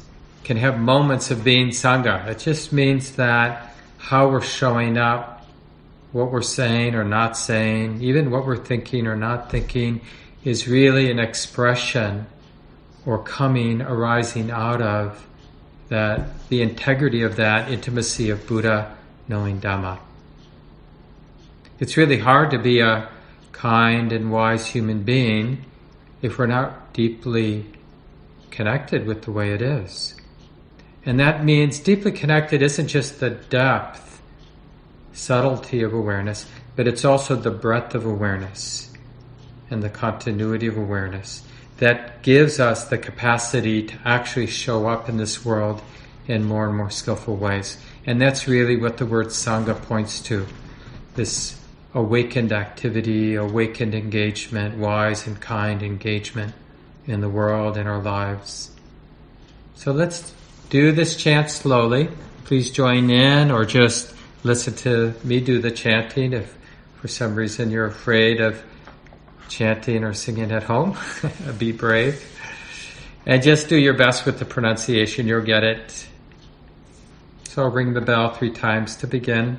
can 0.48 0.56
have 0.56 0.80
moments 0.80 1.30
of 1.30 1.44
being 1.44 1.68
Sangha. 1.68 2.26
It 2.26 2.38
just 2.38 2.72
means 2.72 3.16
that 3.16 3.74
how 3.98 4.30
we're 4.30 4.40
showing 4.40 4.96
up, 4.96 5.46
what 6.12 6.32
we're 6.32 6.40
saying 6.40 6.94
or 6.94 7.04
not 7.04 7.36
saying, 7.36 8.00
even 8.00 8.30
what 8.30 8.46
we're 8.46 8.56
thinking 8.56 9.06
or 9.06 9.14
not 9.14 9.50
thinking, 9.50 10.00
is 10.44 10.66
really 10.66 11.10
an 11.10 11.18
expression 11.18 12.24
or 13.04 13.22
coming, 13.22 13.82
arising 13.82 14.50
out 14.50 14.80
of 14.80 15.26
that, 15.90 16.48
the 16.48 16.62
integrity 16.62 17.20
of 17.20 17.36
that 17.36 17.70
intimacy 17.70 18.30
of 18.30 18.46
Buddha 18.46 18.96
knowing 19.28 19.60
Dhamma. 19.60 19.98
It's 21.78 21.98
really 21.98 22.20
hard 22.20 22.52
to 22.52 22.58
be 22.58 22.80
a 22.80 23.06
kind 23.52 24.12
and 24.12 24.32
wise 24.32 24.68
human 24.68 25.02
being 25.02 25.66
if 26.22 26.38
we're 26.38 26.46
not 26.46 26.94
deeply 26.94 27.66
connected 28.50 29.06
with 29.06 29.24
the 29.24 29.30
way 29.30 29.52
it 29.52 29.60
is. 29.60 30.14
And 31.08 31.18
that 31.20 31.42
means 31.42 31.78
deeply 31.78 32.12
connected 32.12 32.60
isn't 32.60 32.88
just 32.88 33.18
the 33.18 33.30
depth, 33.30 34.20
subtlety 35.14 35.80
of 35.80 35.94
awareness, 35.94 36.44
but 36.76 36.86
it's 36.86 37.02
also 37.02 37.34
the 37.34 37.50
breadth 37.50 37.94
of 37.94 38.04
awareness 38.04 38.92
and 39.70 39.82
the 39.82 39.88
continuity 39.88 40.66
of 40.66 40.76
awareness 40.76 41.44
that 41.78 42.22
gives 42.22 42.60
us 42.60 42.84
the 42.84 42.98
capacity 42.98 43.84
to 43.84 43.98
actually 44.04 44.48
show 44.48 44.86
up 44.86 45.08
in 45.08 45.16
this 45.16 45.46
world 45.46 45.80
in 46.26 46.44
more 46.44 46.66
and 46.66 46.76
more 46.76 46.90
skillful 46.90 47.36
ways. 47.36 47.78
And 48.04 48.20
that's 48.20 48.46
really 48.46 48.76
what 48.76 48.98
the 48.98 49.06
word 49.06 49.28
Sangha 49.28 49.80
points 49.80 50.20
to 50.24 50.46
this 51.14 51.58
awakened 51.94 52.52
activity, 52.52 53.34
awakened 53.34 53.94
engagement, 53.94 54.76
wise 54.76 55.26
and 55.26 55.40
kind 55.40 55.82
engagement 55.82 56.52
in 57.06 57.22
the 57.22 57.30
world, 57.30 57.78
in 57.78 57.86
our 57.86 58.02
lives. 58.02 58.72
So 59.74 59.92
let's 59.92 60.34
do 60.70 60.92
this 60.92 61.16
chant 61.16 61.50
slowly. 61.50 62.08
Please 62.44 62.70
join 62.70 63.10
in 63.10 63.50
or 63.50 63.64
just 63.64 64.14
listen 64.44 64.74
to 64.74 65.14
me 65.24 65.40
do 65.40 65.60
the 65.60 65.70
chanting 65.70 66.32
if 66.32 66.56
for 67.00 67.08
some 67.08 67.34
reason 67.34 67.70
you're 67.70 67.86
afraid 67.86 68.40
of 68.40 68.62
chanting 69.48 70.04
or 70.04 70.14
singing 70.14 70.50
at 70.52 70.62
home. 70.62 70.96
Be 71.58 71.72
brave. 71.72 72.24
And 73.26 73.42
just 73.42 73.68
do 73.68 73.76
your 73.76 73.94
best 73.94 74.24
with 74.26 74.38
the 74.38 74.44
pronunciation, 74.44 75.26
you'll 75.26 75.42
get 75.42 75.64
it. 75.64 76.06
So 77.44 77.64
I'll 77.64 77.70
ring 77.70 77.92
the 77.92 78.00
bell 78.00 78.32
three 78.34 78.50
times 78.50 78.96
to 78.96 79.06
begin. 79.06 79.58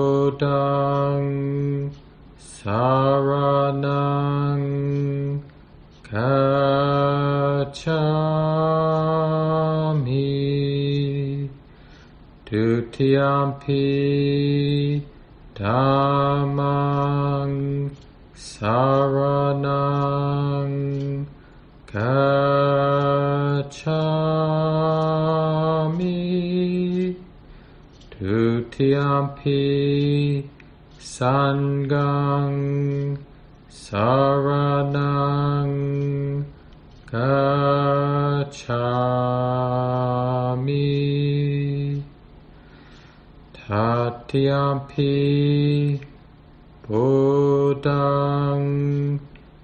Buddhang 46.87 48.67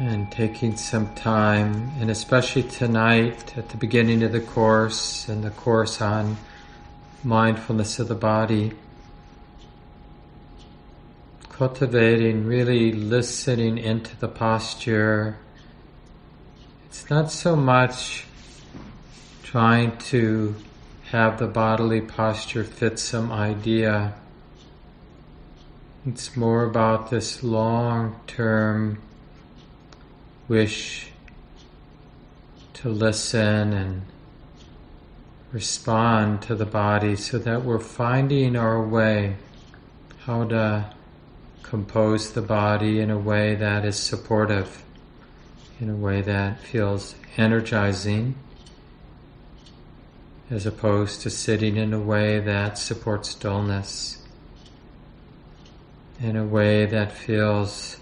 And 0.01 0.29
taking 0.33 0.77
some 0.77 1.15
time, 1.15 1.93
and 2.01 2.11
especially 2.11 2.65
tonight 2.65 3.57
at 3.57 3.69
the 3.69 3.77
beginning 3.77 4.25
of 4.25 4.33
the 4.33 4.41
course 4.41 5.29
and 5.29 5.45
the 5.45 5.51
course 5.51 6.01
on 6.01 6.37
mindfulness 7.27 7.99
of 7.99 8.07
the 8.07 8.15
body, 8.15 8.71
cultivating, 11.49 12.47
really 12.47 12.93
listening 12.93 13.77
into 13.79 14.17
the 14.19 14.29
posture. 14.29 15.37
It's 16.87 17.11
not 17.11 17.33
so 17.33 17.57
much 17.57 18.27
trying 19.43 19.97
to 19.99 20.55
have 21.11 21.41
the 21.41 21.49
bodily 21.49 22.01
posture 22.01 22.63
fit 22.63 22.97
some 23.01 23.33
idea. 23.33 24.15
It's 26.07 26.37
more 26.37 26.63
about 26.63 27.11
this 27.11 27.43
long 27.43 28.21
term 28.29 29.03
wish 30.47 31.11
to 32.75 32.89
listen 32.89 33.73
and 33.73 34.03
respond 35.57 36.43
to 36.43 36.55
the 36.55 36.67
body 36.67 37.17
so 37.17 37.39
that 37.39 37.65
we're 37.65 37.79
finding 37.79 38.55
our 38.55 38.79
way 38.79 39.35
how 40.27 40.45
to 40.45 40.85
compose 41.63 42.35
the 42.35 42.43
body 42.43 43.01
in 43.01 43.11
a 43.11 43.19
way 43.19 43.55
that 43.55 43.83
is 43.83 43.97
supportive, 43.97 44.83
in 45.81 45.89
a 45.89 45.97
way 45.97 46.21
that 46.21 46.61
feels 46.61 47.15
energizing, 47.39 48.35
as 50.51 50.67
opposed 50.67 51.23
to 51.23 51.31
sitting 51.31 51.79
in 51.79 51.95
a 51.95 52.01
way 52.01 52.39
that 52.39 52.77
supports 52.77 53.35
dullness, 53.35 54.19
in 56.21 56.37
a 56.37 56.45
way 56.45 56.85
that 56.85 57.11
feels 57.11 57.97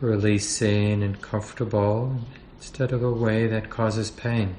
releasing 0.00 1.02
and 1.02 1.20
comfortable, 1.20 2.18
instead 2.56 2.90
of 2.90 3.02
a 3.02 3.12
way 3.12 3.46
that 3.46 3.68
causes 3.68 4.10
pain. 4.10 4.56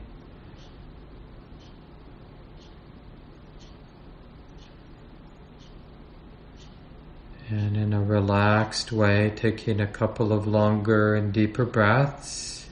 And 7.49 7.77
in 7.77 7.93
a 7.93 8.01
relaxed 8.17 8.91
way, 8.91 9.31
taking 9.35 9.79
a 9.79 9.85
couple 9.85 10.33
of 10.33 10.47
longer 10.47 11.15
and 11.15 11.31
deeper 11.31 11.65
breaths. 11.65 12.65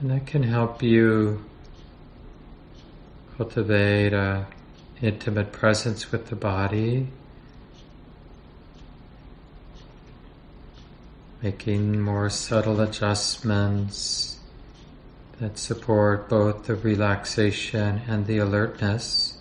And 0.00 0.10
that 0.10 0.26
can 0.26 0.42
help 0.42 0.82
you 0.82 1.44
cultivate 3.36 4.12
a 4.12 4.46
intimate 5.00 5.52
presence 5.52 6.10
with 6.10 6.26
the 6.30 6.36
body. 6.36 7.08
Making 11.40 12.00
more 12.00 12.28
subtle 12.30 12.80
adjustments 12.80 14.38
that 15.40 15.58
support 15.58 16.28
both 16.28 16.64
the 16.64 16.74
relaxation 16.74 18.00
and 18.08 18.26
the 18.26 18.38
alertness. 18.38 19.33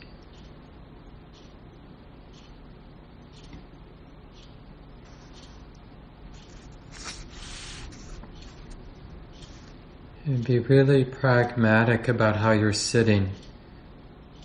And 10.34 10.44
be 10.44 10.58
really 10.58 11.06
pragmatic 11.06 12.08
about 12.08 12.38
how 12.38 12.54
you're 12.54 12.74
sitting. 12.74 13.30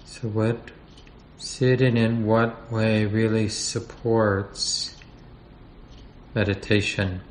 So, 0.04 0.28
what 0.28 0.70
sitting 1.38 1.96
in 1.96 2.26
what 2.26 2.70
way 2.70 3.06
really 3.06 3.48
supports 3.48 4.94
meditation, 6.34 7.22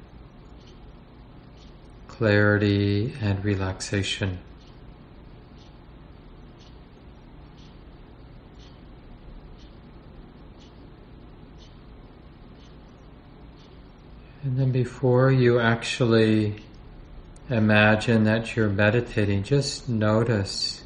clarity, 2.07 3.13
and 3.21 3.45
relaxation? 3.45 4.39
And 14.41 14.57
then 14.57 14.71
before 14.71 15.31
you 15.31 15.59
actually 15.59 16.63
imagine 17.49 18.23
that 18.25 18.55
you're 18.55 18.69
meditating, 18.69 19.43
just 19.43 19.87
notice 19.87 20.83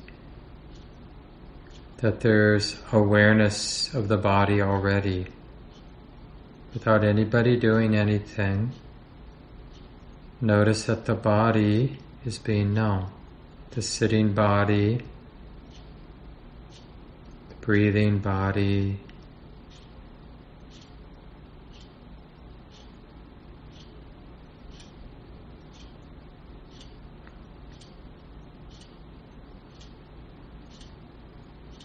that 1.97 2.21
there's 2.21 2.78
awareness 2.91 3.93
of 3.93 4.08
the 4.08 4.17
body 4.17 4.62
already 4.62 5.28
without 6.74 7.04
anybody 7.04 7.58
doing 7.58 7.95
anything. 7.95 8.71
Notice 10.39 10.84
that 10.84 11.06
the 11.06 11.13
body 11.13 12.00
is 12.26 12.39
being 12.39 12.74
known. 12.74 13.12
The 13.71 13.82
sitting 13.82 14.34
body, 14.34 15.02
the 17.50 17.56
breathing 17.62 18.19
body, 18.19 19.00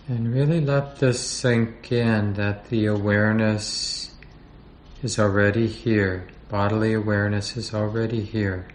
And 0.09 0.33
really 0.33 0.61
let 0.61 1.01
this 1.01 1.19
sink 1.19 1.91
in 1.91 2.35
that 2.35 2.69
the 2.69 2.87
awareness 2.87 4.15
is 5.03 5.19
already 5.19 5.67
here. 5.67 6.29
Bodily 6.49 6.93
awareness 6.93 7.57
is 7.57 7.75
already 7.75 8.23
here. 8.23 8.69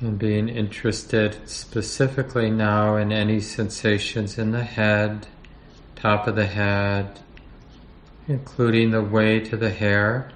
And 0.00 0.20
being 0.20 0.48
interested 0.48 1.36
specifically 1.48 2.48
now 2.48 2.94
in 2.94 3.10
any 3.10 3.40
sensations 3.40 4.38
in 4.38 4.52
the 4.52 4.62
head, 4.62 5.26
top 5.96 6.28
of 6.28 6.36
the 6.36 6.46
head, 6.46 7.18
including 8.30 8.92
the 8.92 9.02
way 9.02 9.40
to 9.40 9.56
the 9.56 9.70
hair, 9.70 10.30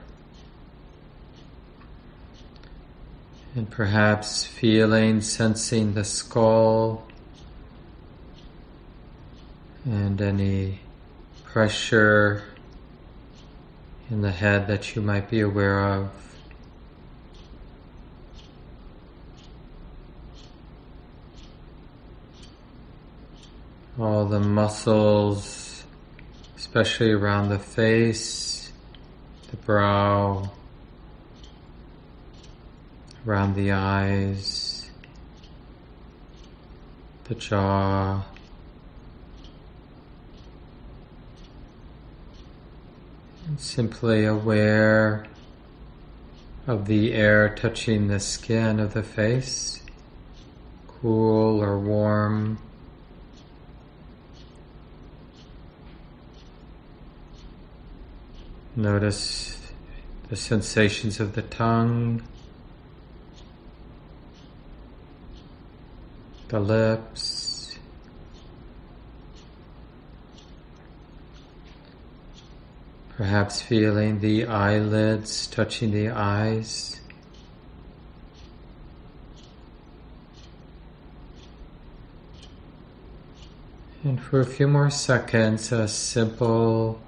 and 3.54 3.70
perhaps 3.70 4.44
feeling, 4.44 5.20
sensing 5.20 5.94
the 5.94 6.02
skull, 6.02 7.06
and 9.84 10.20
any 10.20 10.80
pressure 11.44 12.42
in 14.10 14.22
the 14.22 14.32
head 14.32 14.66
that 14.66 14.96
you 14.96 15.00
might 15.00 15.30
be 15.30 15.38
aware 15.38 15.78
of. 15.78 16.10
All 23.96 24.26
the 24.26 24.40
muscles 24.40 25.73
especially 26.74 27.12
around 27.12 27.50
the 27.50 27.58
face, 27.58 28.72
the 29.52 29.56
brow, 29.58 30.50
around 33.24 33.54
the 33.54 33.70
eyes, 33.70 34.90
the 37.28 37.34
jaw. 37.36 38.24
And 43.46 43.60
simply 43.60 44.24
aware 44.24 45.26
of 46.66 46.86
the 46.86 47.12
air 47.12 47.54
touching 47.54 48.08
the 48.08 48.18
skin 48.18 48.80
of 48.80 48.94
the 48.94 49.04
face, 49.04 49.80
cool 50.88 51.62
or 51.62 51.78
warm. 51.78 52.58
Notice 58.76 59.72
the 60.28 60.36
sensations 60.36 61.20
of 61.20 61.34
the 61.34 61.42
tongue, 61.42 62.22
the 66.48 66.60
lips, 66.60 67.54
Perhaps 73.16 73.62
feeling 73.62 74.18
the 74.18 74.46
eyelids 74.46 75.46
touching 75.46 75.92
the 75.92 76.08
eyes. 76.08 77.00
And 84.02 84.20
for 84.20 84.40
a 84.40 84.44
few 84.44 84.66
more 84.66 84.90
seconds, 84.90 85.70
a 85.70 85.86
simple 85.86 87.00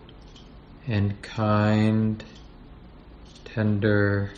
and 0.87 1.21
kind, 1.23 2.23
tender 3.45 4.31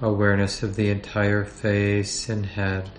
awareness 0.00 0.62
of 0.62 0.76
the 0.76 0.88
entire 0.88 1.44
face 1.44 2.28
and 2.28 2.46
head. 2.46 2.90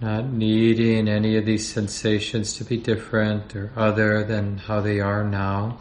Not 0.00 0.26
needing 0.26 1.08
any 1.08 1.36
of 1.36 1.44
these 1.44 1.66
sensations 1.66 2.54
to 2.54 2.64
be 2.64 2.76
different 2.76 3.56
or 3.56 3.72
other 3.76 4.22
than 4.22 4.58
how 4.58 4.80
they 4.80 5.00
are 5.00 5.24
now 5.24 5.78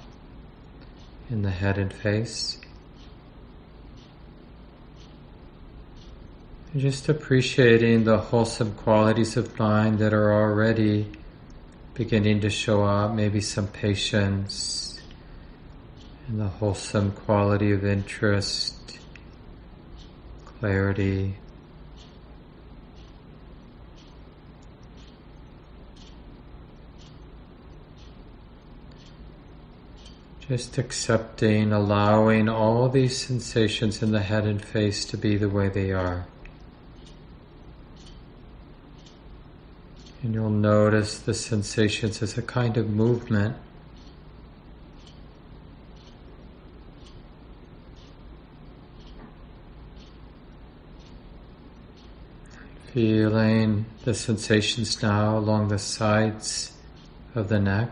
in 1.29 1.43
the 1.43 1.51
head 1.51 1.77
and 1.77 1.93
face. 1.93 2.59
Just 6.75 7.07
appreciating 7.07 8.03
the 8.03 8.17
wholesome 8.17 8.73
qualities 8.75 9.37
of 9.37 9.57
mind 9.57 9.99
that 9.99 10.13
are 10.13 10.33
already 10.33 11.07
beginning 11.93 12.41
to 12.41 12.49
show 12.49 12.83
up, 12.83 13.13
maybe 13.13 13.41
some 13.41 13.67
patience 13.67 14.99
and 16.27 16.39
the 16.39 16.47
wholesome 16.47 17.11
quality 17.11 17.71
of 17.71 17.85
interest, 17.85 18.99
clarity. 20.45 21.35
Just 30.41 30.77
accepting, 30.77 31.73
allowing 31.73 32.47
all 32.47 32.87
these 32.89 33.17
sensations 33.17 34.03
in 34.03 34.11
the 34.11 34.21
head 34.21 34.45
and 34.45 34.63
face 34.63 35.03
to 35.05 35.17
be 35.17 35.37
the 35.37 35.49
way 35.49 35.69
they 35.69 35.91
are. 35.91 36.27
And 40.23 40.33
you'll 40.33 40.49
notice 40.49 41.19
the 41.19 41.33
sensations 41.33 42.21
as 42.21 42.37
a 42.37 42.41
kind 42.41 42.75
of 42.75 42.89
movement. 42.89 43.55
Feeling 52.93 53.85
the 54.05 54.15
sensations 54.15 55.03
now 55.03 55.37
along 55.37 55.67
the 55.67 55.77
sides 55.77 56.71
of 57.35 57.47
the 57.49 57.59
neck. 57.59 57.91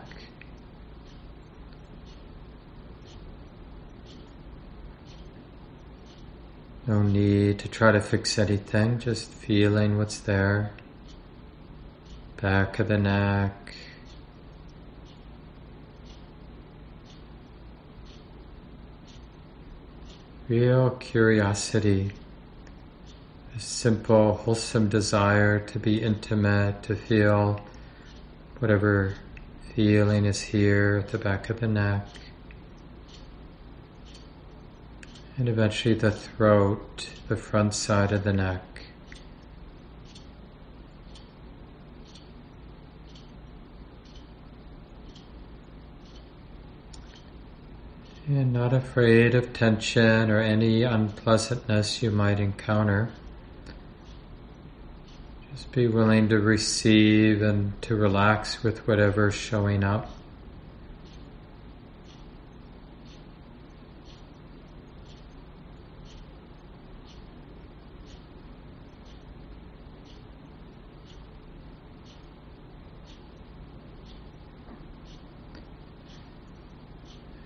No 6.88 7.02
need 7.02 7.60
to 7.60 7.68
try 7.68 7.92
to 7.92 8.00
fix 8.00 8.36
anything, 8.38 8.98
just 8.98 9.30
feeling 9.30 9.96
what's 9.96 10.18
there. 10.18 10.72
Back 12.40 12.78
of 12.78 12.88
the 12.88 12.98
neck. 12.98 13.74
Real 20.48 20.90
curiosity, 20.90 22.12
a 23.56 23.60
simple, 23.60 24.34
wholesome 24.34 24.88
desire 24.88 25.58
to 25.60 25.78
be 25.78 26.00
intimate, 26.02 26.82
to 26.84 26.94
feel 26.94 27.60
whatever 28.58 29.14
feeling 29.74 30.24
is 30.24 30.40
here 30.40 31.02
at 31.04 31.10
the 31.10 31.18
back 31.18 31.50
of 31.50 31.60
the 31.60 31.66
neck. 31.66 32.06
and 35.38 35.48
eventually 35.48 35.94
the 35.94 36.10
throat, 36.10 37.10
the 37.28 37.36
front 37.36 37.74
side 37.74 38.12
of 38.12 38.24
the 38.24 38.32
neck. 38.32 38.85
And 48.36 48.52
not 48.52 48.74
afraid 48.74 49.34
of 49.34 49.54
tension 49.54 50.30
or 50.30 50.42
any 50.42 50.82
unpleasantness 50.82 52.02
you 52.02 52.10
might 52.10 52.38
encounter. 52.38 53.08
Just 55.50 55.72
be 55.72 55.88
willing 55.88 56.28
to 56.28 56.38
receive 56.38 57.40
and 57.40 57.80
to 57.80 57.96
relax 57.96 58.62
with 58.62 58.86
whatever's 58.86 59.34
showing 59.34 59.82
up. 59.82 60.10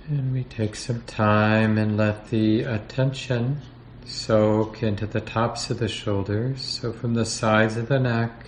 And 0.09 0.33
we 0.33 0.42
take 0.61 0.77
some 0.77 1.01
time 1.07 1.79
and 1.79 1.96
let 1.96 2.29
the 2.29 2.61
attention 2.61 3.59
soak 4.05 4.83
into 4.83 5.07
the 5.07 5.20
tops 5.23 5.70
of 5.70 5.79
the 5.79 5.88
shoulders. 5.88 6.61
So 6.61 6.92
from 6.92 7.14
the 7.14 7.25
sides 7.25 7.79
of 7.79 7.88
the 7.88 7.99
neck, 7.99 8.46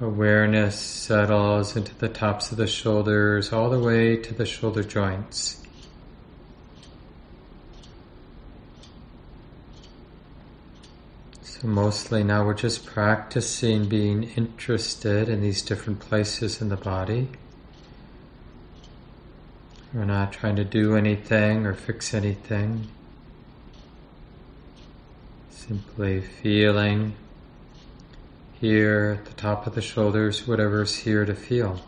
awareness 0.00 0.78
settles 0.78 1.74
into 1.74 1.92
the 1.96 2.08
tops 2.08 2.52
of 2.52 2.56
the 2.56 2.68
shoulders 2.68 3.52
all 3.52 3.68
the 3.68 3.80
way 3.80 4.16
to 4.16 4.32
the 4.32 4.46
shoulder 4.46 4.84
joints. 4.84 5.60
So 11.42 11.66
mostly 11.66 12.22
now 12.22 12.46
we're 12.46 12.54
just 12.54 12.86
practicing 12.86 13.88
being 13.88 14.22
interested 14.36 15.28
in 15.28 15.40
these 15.40 15.62
different 15.62 15.98
places 15.98 16.62
in 16.62 16.68
the 16.68 16.76
body. 16.76 17.30
We're 19.94 20.04
not 20.04 20.32
trying 20.32 20.56
to 20.56 20.64
do 20.64 20.96
anything 20.96 21.66
or 21.66 21.72
fix 21.72 22.14
anything. 22.14 22.88
Simply 25.50 26.20
feeling 26.20 27.14
here 28.60 29.18
at 29.20 29.26
the 29.26 29.34
top 29.34 29.68
of 29.68 29.76
the 29.76 29.80
shoulders, 29.80 30.48
whatever's 30.48 30.96
here 30.96 31.24
to 31.24 31.34
feel. 31.34 31.80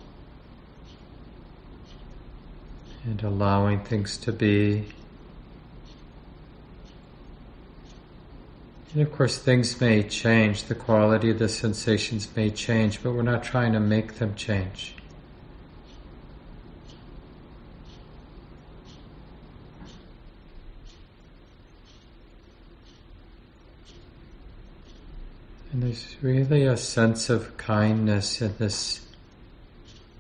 And 3.05 3.21
allowing 3.25 3.81
things 3.81 4.17
to 4.19 4.31
be. 4.33 4.85
And 8.95 9.03
of 9.03 9.13
course, 9.13 9.37
things 9.37 9.81
may 9.81 10.05
change, 10.05 10.65
the 10.65 10.77
quality 10.77 11.31
of 11.31 11.41
the 11.41 11.49
sensations 11.49 12.29
may 12.37 12.51
change, 12.51 13.03
but 13.03 13.13
we're 13.13 13.23
not 13.23 13.43
trying 13.43 13.73
to 13.73 13.81
make 13.81 14.15
them 14.15 14.37
change. 14.37 14.96
And 25.77 25.83
there's 25.83 26.17
really 26.23 26.65
a 26.65 26.79
sense 26.79 27.29
of 27.29 27.59
kindness 27.59 28.41
in 28.41 28.55
this 28.57 29.07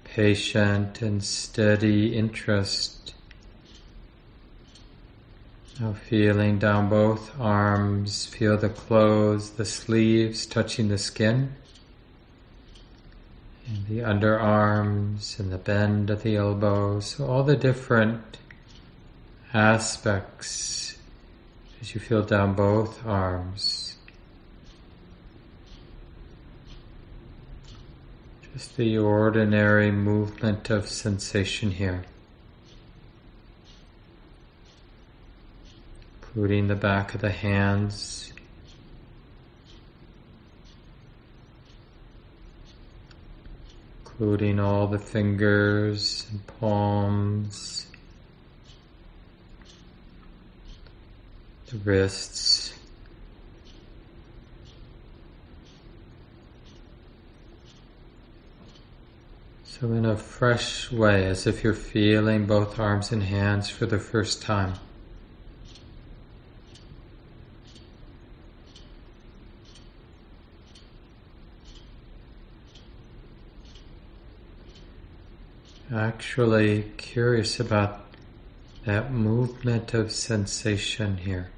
patient 0.05 1.01
and 1.01 1.25
steady 1.25 2.14
interest. 2.14 3.14
Now 5.81 5.95
feeling 5.95 6.59
down 6.59 6.90
both 6.90 7.40
arms, 7.40 8.27
feel 8.27 8.59
the 8.59 8.69
clothes, 8.69 9.53
the 9.53 9.64
sleeves 9.64 10.45
touching 10.45 10.88
the 10.88 10.99
skin, 10.99 11.55
and 13.66 13.87
the 13.87 14.01
underarms 14.01 15.40
and 15.40 15.51
the 15.51 15.57
bend 15.57 16.11
of 16.11 16.23
the 16.23 16.37
elbows, 16.37 17.07
so 17.07 17.27
all 17.27 17.45
the 17.45 17.57
different 17.57 18.37
aspects 19.55 20.99
as 21.81 21.95
you 21.95 22.01
feel 22.03 22.23
down 22.23 22.53
both 22.53 23.07
arms. 23.07 23.86
Just 28.57 28.79
the 28.79 28.97
ordinary 28.97 29.90
movement 29.90 30.71
of 30.71 30.88
sensation 30.88 31.73
here. 31.73 32.05
Including 36.23 36.69
the 36.69 36.75
back 36.75 37.14
of 37.14 37.21
the 37.21 37.33
hands. 37.33 38.33
Including 44.07 44.59
all 44.59 44.87
the 44.87 45.01
fingers 45.01 46.27
and 46.31 46.47
palms. 46.47 47.88
The 51.66 51.77
wrists. 51.77 52.73
So, 59.78 59.92
in 59.92 60.06
a 60.06 60.16
fresh 60.16 60.90
way, 60.90 61.26
as 61.26 61.46
if 61.46 61.62
you're 61.62 61.74
feeling 61.74 62.46
both 62.46 62.78
arms 62.78 63.12
and 63.12 63.22
hands 63.22 63.68
for 63.68 63.84
the 63.84 63.98
first 63.98 64.40
time. 64.40 64.72
Actually, 75.94 76.90
curious 76.96 77.60
about 77.60 78.06
that 78.86 79.12
movement 79.12 79.92
of 79.92 80.10
sensation 80.10 81.18
here. 81.18 81.50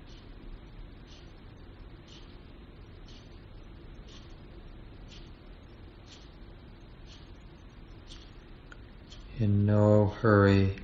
In 9.40 9.66
no 9.66 10.06
hurry, 10.20 10.74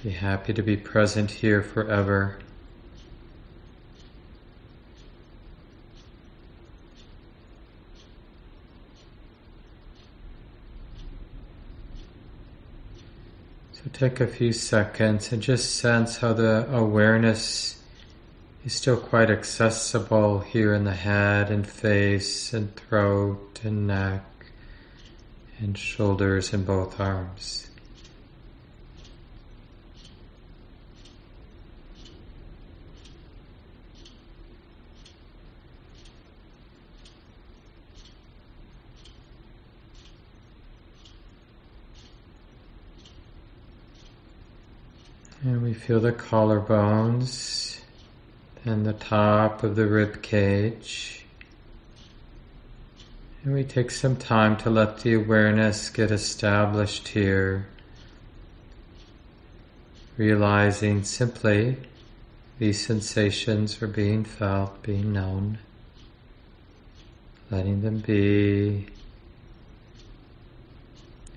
be 0.00 0.10
happy 0.10 0.52
to 0.52 0.62
be 0.62 0.76
present 0.76 1.28
here 1.28 1.60
forever. 1.60 2.38
So 13.72 13.82
take 13.92 14.20
a 14.20 14.28
few 14.28 14.52
seconds 14.52 15.32
and 15.32 15.42
just 15.42 15.74
sense 15.74 16.18
how 16.18 16.32
the 16.32 16.68
awareness 16.70 17.82
is 18.64 18.72
still 18.72 18.96
quite 18.96 19.30
accessible 19.30 20.38
here 20.38 20.72
in 20.72 20.84
the 20.84 20.94
head 20.94 21.50
and 21.50 21.66
face 21.66 22.52
and 22.52 22.72
throat 22.76 23.58
and 23.64 23.88
neck 23.88 24.22
and 25.58 25.76
shoulders 25.76 26.52
and 26.52 26.66
both 26.66 27.00
arms. 27.00 27.68
And 45.42 45.62
we 45.62 45.74
feel 45.74 46.00
the 46.00 46.12
collarbones 46.12 47.78
and 48.64 48.84
the 48.84 48.94
top 48.94 49.62
of 49.62 49.76
the 49.76 49.86
rib 49.86 50.20
cage. 50.20 51.15
And 53.46 53.54
we 53.54 53.62
take 53.62 53.92
some 53.92 54.16
time 54.16 54.56
to 54.56 54.70
let 54.70 54.98
the 54.98 55.14
awareness 55.14 55.88
get 55.88 56.10
established 56.10 57.06
here, 57.06 57.68
realizing 60.16 61.04
simply 61.04 61.76
these 62.58 62.84
sensations 62.84 63.80
are 63.80 63.86
being 63.86 64.24
felt, 64.24 64.82
being 64.82 65.12
known, 65.12 65.58
letting 67.48 67.82
them 67.82 67.98
be, 67.98 68.88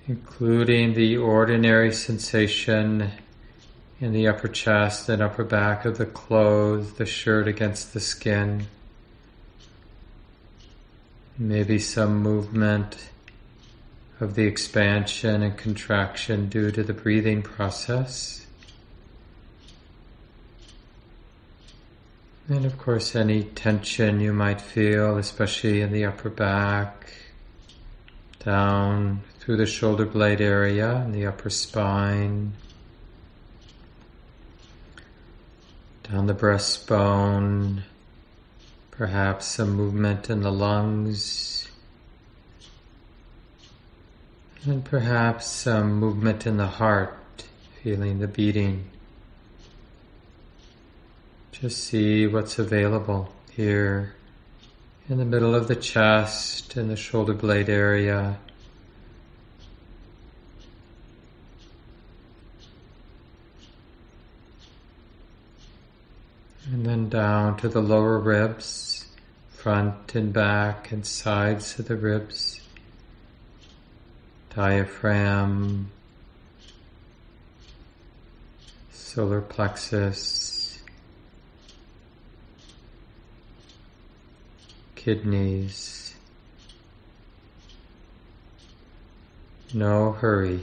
including 0.08 0.94
the 0.94 1.16
ordinary 1.16 1.92
sensation 1.92 3.12
in 4.00 4.12
the 4.12 4.26
upper 4.26 4.48
chest 4.48 5.08
and 5.08 5.22
upper 5.22 5.44
back 5.44 5.84
of 5.84 5.96
the 5.96 6.06
clothes, 6.06 6.94
the 6.94 7.06
shirt 7.06 7.46
against 7.46 7.92
the 7.94 8.00
skin. 8.00 8.66
Maybe 11.42 11.78
some 11.78 12.18
movement 12.22 12.98
of 14.20 14.34
the 14.34 14.44
expansion 14.44 15.42
and 15.42 15.56
contraction 15.56 16.50
due 16.50 16.70
to 16.70 16.82
the 16.82 16.92
breathing 16.92 17.40
process. 17.40 18.46
And 22.46 22.66
of 22.66 22.76
course, 22.76 23.16
any 23.16 23.44
tension 23.44 24.20
you 24.20 24.34
might 24.34 24.60
feel, 24.60 25.16
especially 25.16 25.80
in 25.80 25.92
the 25.92 26.04
upper 26.04 26.28
back, 26.28 27.10
down 28.44 29.22
through 29.38 29.56
the 29.56 29.64
shoulder 29.64 30.04
blade 30.04 30.42
area 30.42 30.94
and 30.96 31.14
the 31.14 31.24
upper 31.24 31.48
spine, 31.48 32.52
down 36.02 36.26
the 36.26 36.34
breastbone, 36.34 37.84
Perhaps 39.00 39.46
some 39.46 39.70
movement 39.70 40.28
in 40.28 40.42
the 40.42 40.52
lungs. 40.52 41.66
And 44.66 44.84
perhaps 44.84 45.46
some 45.46 45.94
movement 45.94 46.46
in 46.46 46.58
the 46.58 46.66
heart, 46.66 47.16
feeling 47.82 48.18
the 48.18 48.28
beating. 48.28 48.90
Just 51.50 51.82
see 51.82 52.26
what's 52.26 52.58
available 52.58 53.32
here 53.50 54.16
in 55.08 55.16
the 55.16 55.24
middle 55.24 55.54
of 55.54 55.66
the 55.66 55.76
chest, 55.76 56.76
in 56.76 56.88
the 56.88 56.96
shoulder 56.96 57.32
blade 57.32 57.70
area. 57.70 58.38
And 66.66 66.84
then 66.84 67.08
down 67.08 67.56
to 67.60 67.68
the 67.70 67.80
lower 67.80 68.18
ribs 68.18 68.89
front 69.62 70.14
and 70.14 70.32
back 70.32 70.90
and 70.90 71.04
sides 71.04 71.78
of 71.78 71.86
the 71.86 71.94
ribs, 71.94 72.62
diaphragm, 74.56 75.90
solar 78.90 79.42
plexus, 79.42 80.82
kidneys. 84.96 86.14
No 89.74 90.12
hurry. 90.12 90.62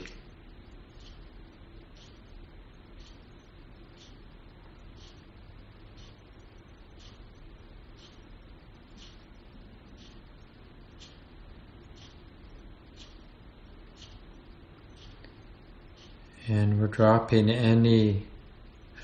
And 16.48 16.80
we're 16.80 16.86
dropping 16.86 17.50
any 17.50 18.24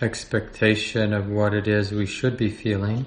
expectation 0.00 1.12
of 1.12 1.28
what 1.28 1.52
it 1.52 1.68
is 1.68 1.92
we 1.92 2.06
should 2.06 2.38
be 2.38 2.48
feeling 2.48 3.04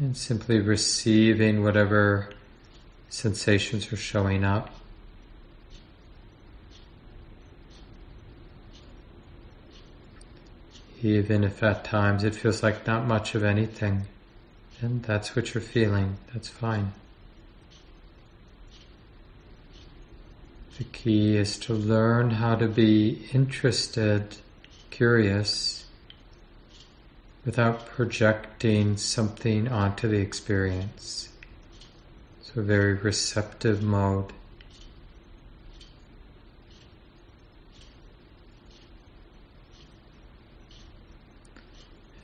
and 0.00 0.16
simply 0.16 0.58
receiving 0.58 1.62
whatever 1.62 2.30
sensations 3.08 3.92
are 3.92 3.96
showing 3.96 4.42
up. 4.42 4.70
Even 11.00 11.44
if 11.44 11.62
at 11.62 11.84
times 11.84 12.24
it 12.24 12.34
feels 12.34 12.62
like 12.62 12.86
not 12.86 13.06
much 13.06 13.36
of 13.36 13.44
anything, 13.44 14.06
and 14.80 15.02
that's 15.04 15.36
what 15.36 15.54
you're 15.54 15.62
feeling, 15.62 16.16
that's 16.32 16.48
fine. 16.48 16.92
The 20.78 20.84
key 20.84 21.36
is 21.36 21.58
to 21.60 21.74
learn 21.74 22.30
how 22.30 22.54
to 22.54 22.66
be 22.66 23.28
interested, 23.32 24.36
curious, 24.90 25.84
without 27.44 27.84
projecting 27.86 28.96
something 28.96 29.68
onto 29.68 30.08
the 30.08 30.18
experience. 30.18 31.28
So, 32.42 32.60
a 32.60 32.64
very 32.64 32.94
receptive 32.94 33.82
mode. 33.82 34.32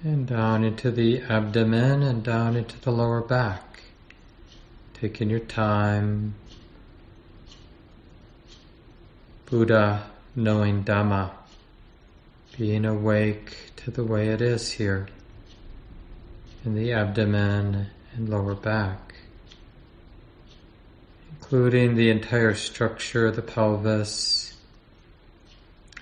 And 0.03 0.27
down 0.27 0.65
into 0.65 0.91
the 0.91 1.21
abdomen 1.23 2.03
and 2.03 2.23
down 2.23 2.57
into 2.57 2.81
the 2.81 2.93
lower 2.93 3.21
back. 3.21 3.83
Taking 4.95 5.29
your 5.29 5.41
time, 5.41 6.35
Buddha 9.51 10.11
knowing 10.37 10.85
Dhamma, 10.85 11.31
being 12.59 12.85
awake 12.85 13.57
to 13.77 13.91
the 13.91 14.05
way 14.05 14.29
it 14.29 14.43
is 14.43 14.73
here 14.73 15.09
in 16.67 16.75
the 16.75 16.93
abdomen 16.93 17.87
and 18.15 18.29
lower 18.29 18.55
back, 18.55 19.15
including 21.31 21.95
the 21.95 22.11
entire 22.11 22.55
structure 22.55 23.29
of 23.29 23.37
the 23.37 23.43
pelvis 23.43 24.53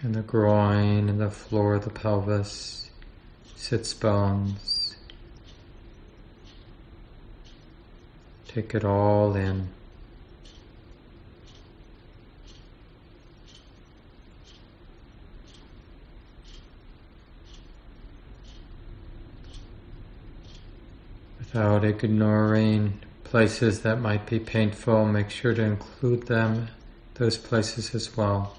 and 0.02 0.12
the 0.12 0.22
groin 0.22 1.09
and 1.09 1.20
the 1.20 1.30
floor 1.30 1.74
of 1.74 1.85
the 1.85 1.90
pelvis, 1.90 2.90
sits 3.54 3.94
bones. 3.94 4.96
Take 8.48 8.74
it 8.74 8.85
all 8.85 9.37
in. 9.37 9.68
Without 21.52 21.85
ignoring 21.85 23.00
places 23.22 23.82
that 23.82 24.00
might 24.00 24.26
be 24.26 24.38
painful, 24.38 25.06
make 25.06 25.30
sure 25.30 25.54
to 25.54 25.62
include 25.62 26.26
them, 26.26 26.68
those 27.14 27.38
places 27.38 27.94
as 27.94 28.16
well. 28.16 28.56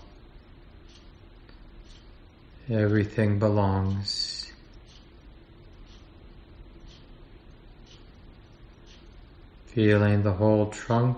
Everything 2.70 3.40
belongs. 3.40 4.52
Feeling 9.68 10.24
the 10.24 10.34
whole 10.34 10.70
trunk, 10.70 11.18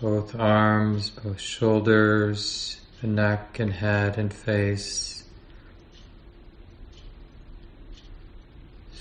both 0.00 0.34
arms, 0.38 1.10
both 1.10 1.40
shoulders, 1.40 2.80
the 3.00 3.06
neck 3.08 3.58
and 3.58 3.72
head 3.72 4.16
and 4.16 4.32
face. 4.32 5.13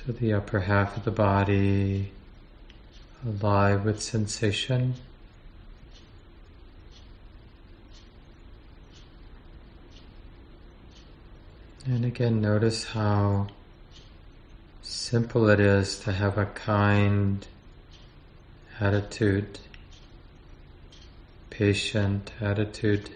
So 0.05 0.11
the 0.11 0.33
upper 0.33 0.59
half 0.59 0.97
of 0.97 1.05
the 1.05 1.11
body 1.11 2.11
alive 3.25 3.85
with 3.85 4.01
sensation. 4.01 4.95
And 11.85 12.03
again, 12.03 12.41
notice 12.41 12.83
how 12.83 13.47
simple 14.81 15.47
it 15.49 15.61
is 15.61 15.99
to 15.99 16.11
have 16.11 16.37
a 16.37 16.47
kind 16.47 17.47
attitude, 18.81 19.59
patient 21.49 22.33
attitude. 22.41 23.09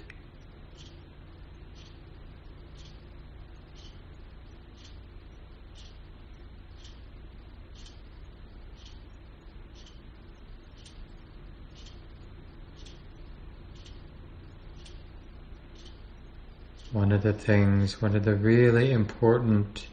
Of 17.18 17.24
the 17.24 17.34
things, 17.34 18.00
one 18.00 18.16
of 18.16 18.26
the 18.26 18.36
really 18.36 18.92
important 18.92 19.88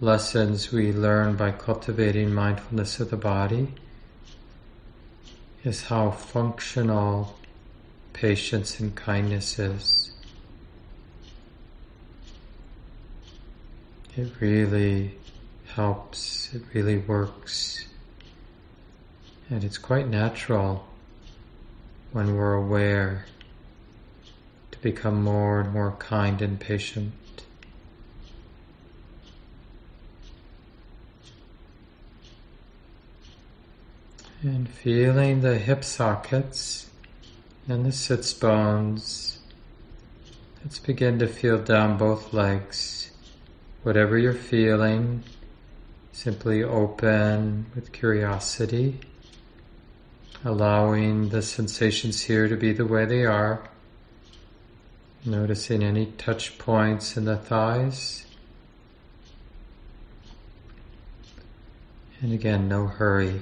lessons 0.00 0.72
we 0.72 0.94
learn 0.94 1.36
by 1.36 1.50
cultivating 1.50 2.32
mindfulness 2.32 3.00
of 3.00 3.10
the 3.10 3.18
body 3.18 3.68
is 5.62 5.82
how 5.82 6.10
functional 6.10 7.38
patience 8.14 8.80
and 8.80 8.96
kindness 8.96 9.58
is. 9.58 10.12
It 14.16 14.32
really 14.40 15.18
helps, 15.66 16.48
it 16.54 16.62
really 16.72 16.96
works. 16.96 17.84
And 19.50 19.62
it's 19.62 19.76
quite 19.76 20.08
natural 20.08 20.88
when 22.12 22.34
we're 22.34 22.54
aware 22.54 23.26
become 24.84 25.22
more 25.22 25.62
and 25.62 25.72
more 25.72 25.92
kind 25.92 26.42
and 26.42 26.60
patient. 26.60 27.14
And 34.42 34.68
feeling 34.68 35.40
the 35.40 35.56
hip 35.56 35.84
sockets 35.84 36.90
and 37.66 37.86
the 37.86 37.92
sits 37.92 38.34
bones. 38.34 39.38
Let's 40.62 40.78
begin 40.78 41.18
to 41.20 41.28
feel 41.28 41.58
down 41.62 41.96
both 41.96 42.34
legs. 42.34 43.10
Whatever 43.84 44.18
you're 44.18 44.34
feeling, 44.34 45.24
simply 46.12 46.62
open 46.62 47.66
with 47.74 47.90
curiosity, 47.92 49.00
allowing 50.44 51.30
the 51.30 51.40
sensations 51.40 52.20
here 52.20 52.48
to 52.48 52.56
be 52.56 52.74
the 52.74 52.84
way 52.84 53.06
they 53.06 53.24
are. 53.24 53.66
Noticing 55.26 55.82
any 55.82 56.04
touch 56.04 56.58
points 56.58 57.16
in 57.16 57.24
the 57.24 57.38
thighs. 57.38 58.26
And 62.20 62.34
again, 62.34 62.68
no 62.68 62.86
hurry. 62.86 63.40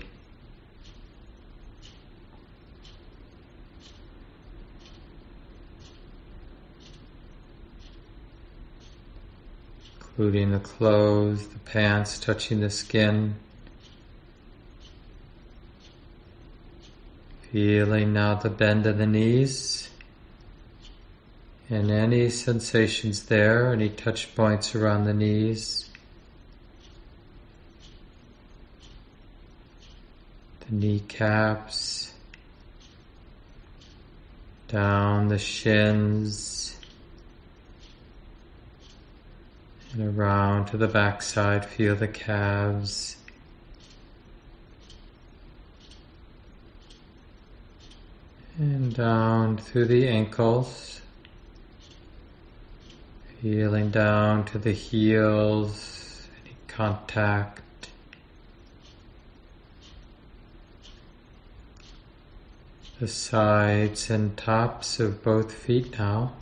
Including 9.97 10.53
the 10.53 10.61
clothes, 10.61 11.49
the 11.49 11.59
pants 11.59 12.21
touching 12.21 12.61
the 12.61 12.71
skin. 12.71 13.35
Feeling 17.51 18.13
now 18.13 18.37
the 18.37 18.51
bend 18.51 18.87
of 18.87 18.99
the 18.99 19.07
knees. 19.07 19.89
And 21.71 21.91
any 21.91 22.29
sensations 22.29 23.25
there, 23.25 23.73
any 23.73 23.89
touch 23.89 24.35
points 24.35 24.75
around 24.75 25.05
the 25.05 25.15
knees, 25.15 25.89
the 30.69 30.75
kneecaps, 30.75 32.13
down 34.69 35.29
the 35.29 35.39
shins, 35.39 36.77
and 39.93 40.19
around 40.19 40.67
to 40.67 40.79
the 40.79 40.89
backside, 40.89 41.67
feel 41.67 41.95
the 41.95 42.09
calves. 42.09 43.17
And 48.59 48.95
down 48.95 49.59
through 49.59 49.87
the 49.87 50.09
ankles. 50.09 51.02
Feeling 53.43 53.91
down 53.91 54.45
to 54.45 54.59
the 54.59 54.71
heels, 54.71 56.29
any 56.45 56.55
contact. 56.69 57.89
The 63.01 63.09
sides 63.09 64.11
and 64.11 64.37
tops 64.37 65.01
of 65.01 65.25
both 65.25 65.53
feet 65.53 65.99
now. 65.99 66.35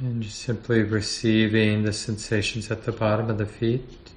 And 0.00 0.24
just 0.24 0.40
simply 0.40 0.82
receiving 0.82 1.84
the 1.84 1.92
sensations 1.92 2.68
at 2.72 2.84
the 2.84 2.90
bottom 2.90 3.30
of 3.30 3.38
the 3.38 3.46
feet. 3.46 4.09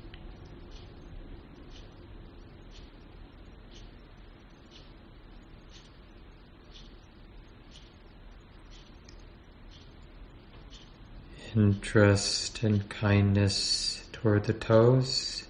Interest 11.55 12.63
and 12.63 12.87
kindness 12.89 14.05
toward 14.11 14.45
the 14.45 14.53
toes, 14.53 15.43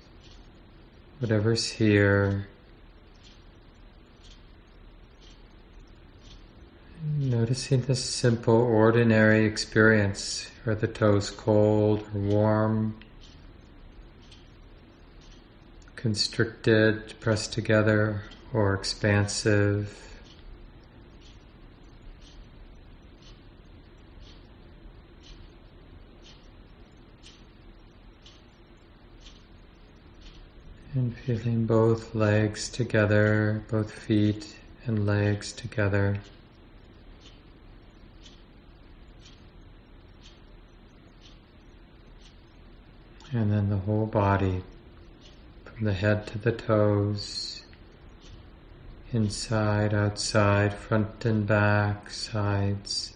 whatever's 1.19 1.69
here. 1.69 2.47
Noticing 7.17 7.81
this 7.81 8.03
simple, 8.03 8.55
ordinary 8.55 9.45
experience. 9.45 10.49
Are 10.65 10.75
the 10.75 10.87
toes 10.87 11.29
cold 11.29 12.07
or 12.15 12.21
warm? 12.21 12.95
Constricted, 15.95 17.13
pressed 17.19 17.51
together, 17.51 18.23
or 18.53 18.73
expansive? 18.73 20.12
And 30.95 31.17
feeling 31.17 31.65
both 31.65 32.13
legs 32.13 32.69
together, 32.69 33.63
both 33.71 33.91
feet 33.91 34.55
and 34.85 35.07
legs 35.07 35.51
together. 35.51 36.19
And 43.31 43.51
then 43.51 43.69
the 43.69 43.77
whole 43.77 44.05
body, 44.05 44.61
from 45.65 45.85
the 45.85 45.93
head 45.93 46.27
to 46.27 46.37
the 46.37 46.51
toes, 46.51 47.63
inside, 49.11 49.95
outside, 49.95 50.75
front 50.75 51.25
and 51.25 51.47
back, 51.47 52.11
sides. 52.11 53.13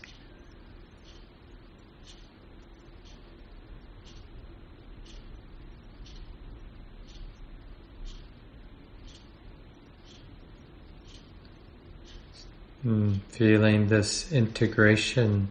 Mm, 12.88 13.20
feeling 13.28 13.90
this 13.90 14.32
integration, 14.32 15.50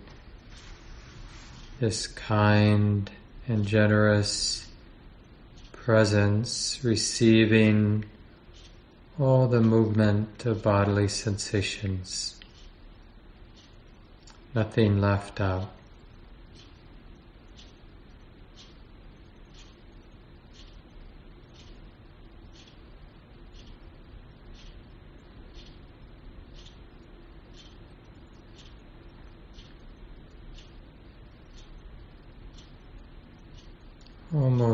this 1.80 2.06
kind 2.06 3.10
and 3.46 3.66
generous 3.66 4.66
presence, 5.70 6.80
receiving 6.82 8.06
all 9.18 9.48
the 9.48 9.60
movement 9.60 10.46
of 10.46 10.62
bodily 10.62 11.08
sensations, 11.08 12.40
nothing 14.54 14.98
left 15.02 15.38
out. 15.38 15.70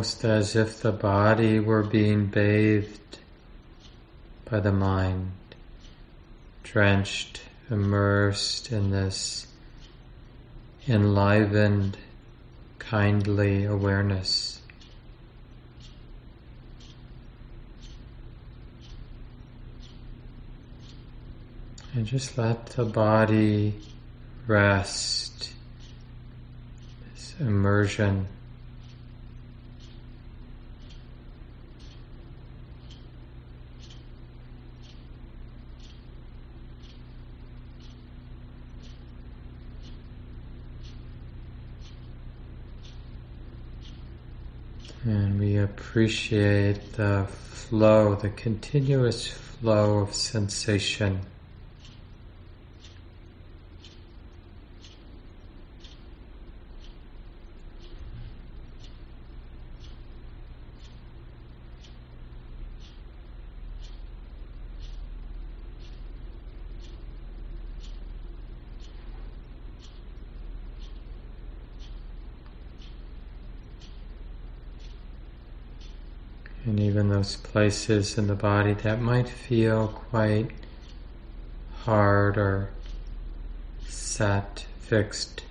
Almost 0.03 0.24
as 0.24 0.57
if 0.57 0.80
the 0.80 0.90
body 0.90 1.61
were 1.61 1.84
being 1.84 2.26
bathed 2.26 3.18
by 4.44 4.59
the 4.59 4.72
mind, 4.72 5.30
drenched, 6.64 7.42
immersed 7.70 8.72
in 8.72 8.90
this 8.90 9.46
enlivened, 10.88 11.98
kindly 12.80 13.64
awareness. 13.64 14.61
And 21.94 22.07
just 22.07 22.36
let 22.36 22.66
the 22.70 22.86
body 22.86 23.80
rest, 24.48 25.53
this 27.14 27.36
immersion. 27.38 28.26
And 45.05 45.40
we 45.40 45.57
appreciate 45.57 46.92
the 46.92 47.26
flow, 47.28 48.14
the 48.14 48.30
continuous 48.30 49.26
flow 49.26 49.98
of 49.98 50.14
sensation. 50.14 51.20
And 76.64 76.78
even 76.78 77.12
those 77.23 77.37
places 77.37 78.18
in 78.18 78.27
the 78.27 78.35
body 78.35 78.75
that 78.75 79.01
might 79.01 79.29
feel 79.29 79.87
quite 80.11 80.51
hard 81.85 82.37
or 82.37 82.68
set, 83.87 84.66
fixed. 84.81 85.45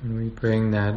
When 0.00 0.16
we 0.16 0.30
bring 0.30 0.70
that, 0.70 0.94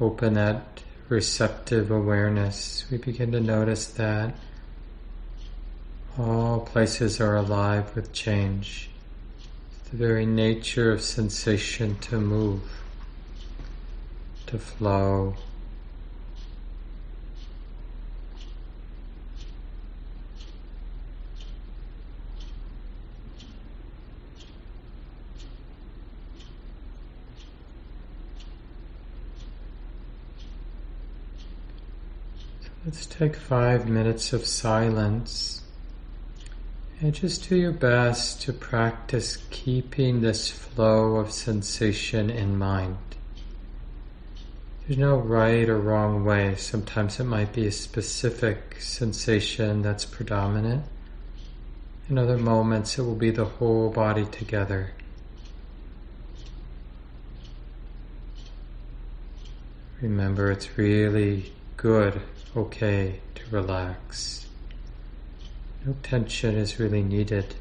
open 0.00 0.34
that 0.34 0.82
receptive 1.08 1.92
awareness, 1.92 2.84
we 2.90 2.98
begin 2.98 3.30
to 3.30 3.40
notice 3.40 3.86
that 3.86 4.34
all 6.18 6.58
places 6.58 7.20
are 7.20 7.36
alive 7.36 7.94
with 7.94 8.12
change. 8.12 8.90
It's 9.80 9.90
the 9.90 9.96
very 9.96 10.26
nature 10.26 10.90
of 10.90 11.02
sensation 11.02 11.98
to 11.98 12.18
move 12.20 12.62
to 14.46 14.58
flow. 14.58 15.36
Let's 32.88 33.04
take 33.04 33.36
five 33.36 33.86
minutes 33.86 34.32
of 34.32 34.46
silence. 34.46 35.60
And 37.02 37.12
just 37.12 37.46
do 37.46 37.54
your 37.54 37.70
best 37.70 38.40
to 38.42 38.52
practice 38.54 39.36
keeping 39.50 40.22
this 40.22 40.48
flow 40.50 41.16
of 41.16 41.30
sensation 41.30 42.30
in 42.30 42.56
mind. 42.56 42.96
There's 44.86 44.98
no 44.98 45.18
right 45.18 45.68
or 45.68 45.78
wrong 45.78 46.24
way. 46.24 46.54
Sometimes 46.54 47.20
it 47.20 47.24
might 47.24 47.52
be 47.52 47.66
a 47.66 47.72
specific 47.72 48.80
sensation 48.80 49.82
that's 49.82 50.06
predominant. 50.06 50.84
In 52.08 52.16
other 52.16 52.38
moments, 52.38 52.98
it 52.98 53.02
will 53.02 53.14
be 53.14 53.30
the 53.30 53.44
whole 53.44 53.90
body 53.90 54.24
together. 54.24 54.92
Remember, 60.00 60.50
it's 60.50 60.78
really 60.78 61.52
good, 61.76 62.22
okay 62.58 63.20
to 63.36 63.42
relax. 63.50 64.46
No 65.86 65.94
tension 66.02 66.56
is 66.56 66.80
really 66.80 67.02
needed. 67.02 67.54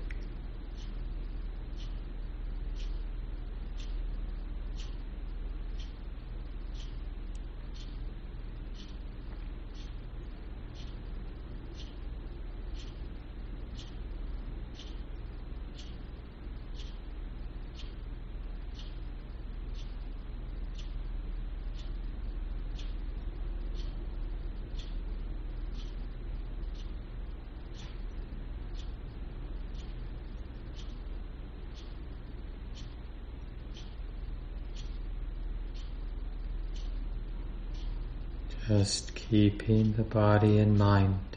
Just 38.68 39.16
keeping 39.30 39.94
the 39.94 40.04
body 40.04 40.58
in 40.58 40.78
mind. 40.78 41.37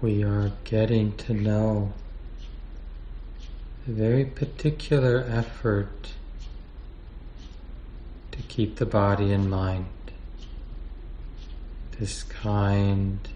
We 0.00 0.22
are 0.22 0.50
getting 0.64 1.14
to 1.14 1.34
know 1.34 1.92
a 3.86 3.90
very 3.90 4.24
particular 4.24 5.26
effort 5.28 6.12
to 8.32 8.38
keep 8.42 8.76
the 8.76 8.86
body 8.86 9.30
in 9.30 9.50
mind. 9.50 9.86
This 11.98 12.22
kind, 12.22 13.28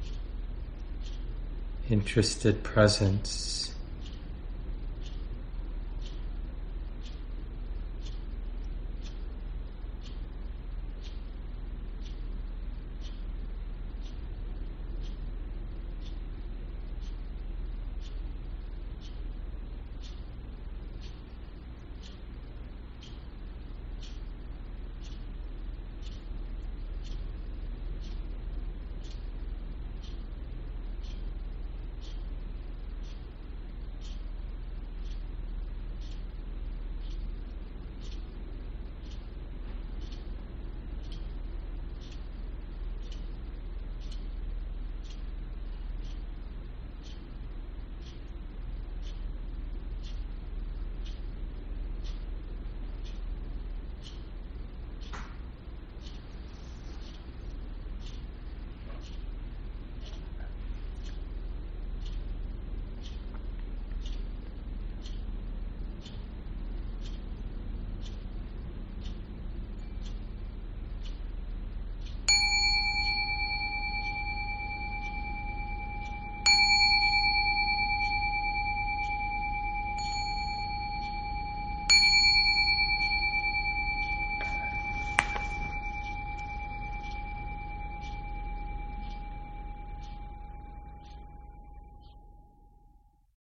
interested 1.90 2.62
presence 2.62 3.73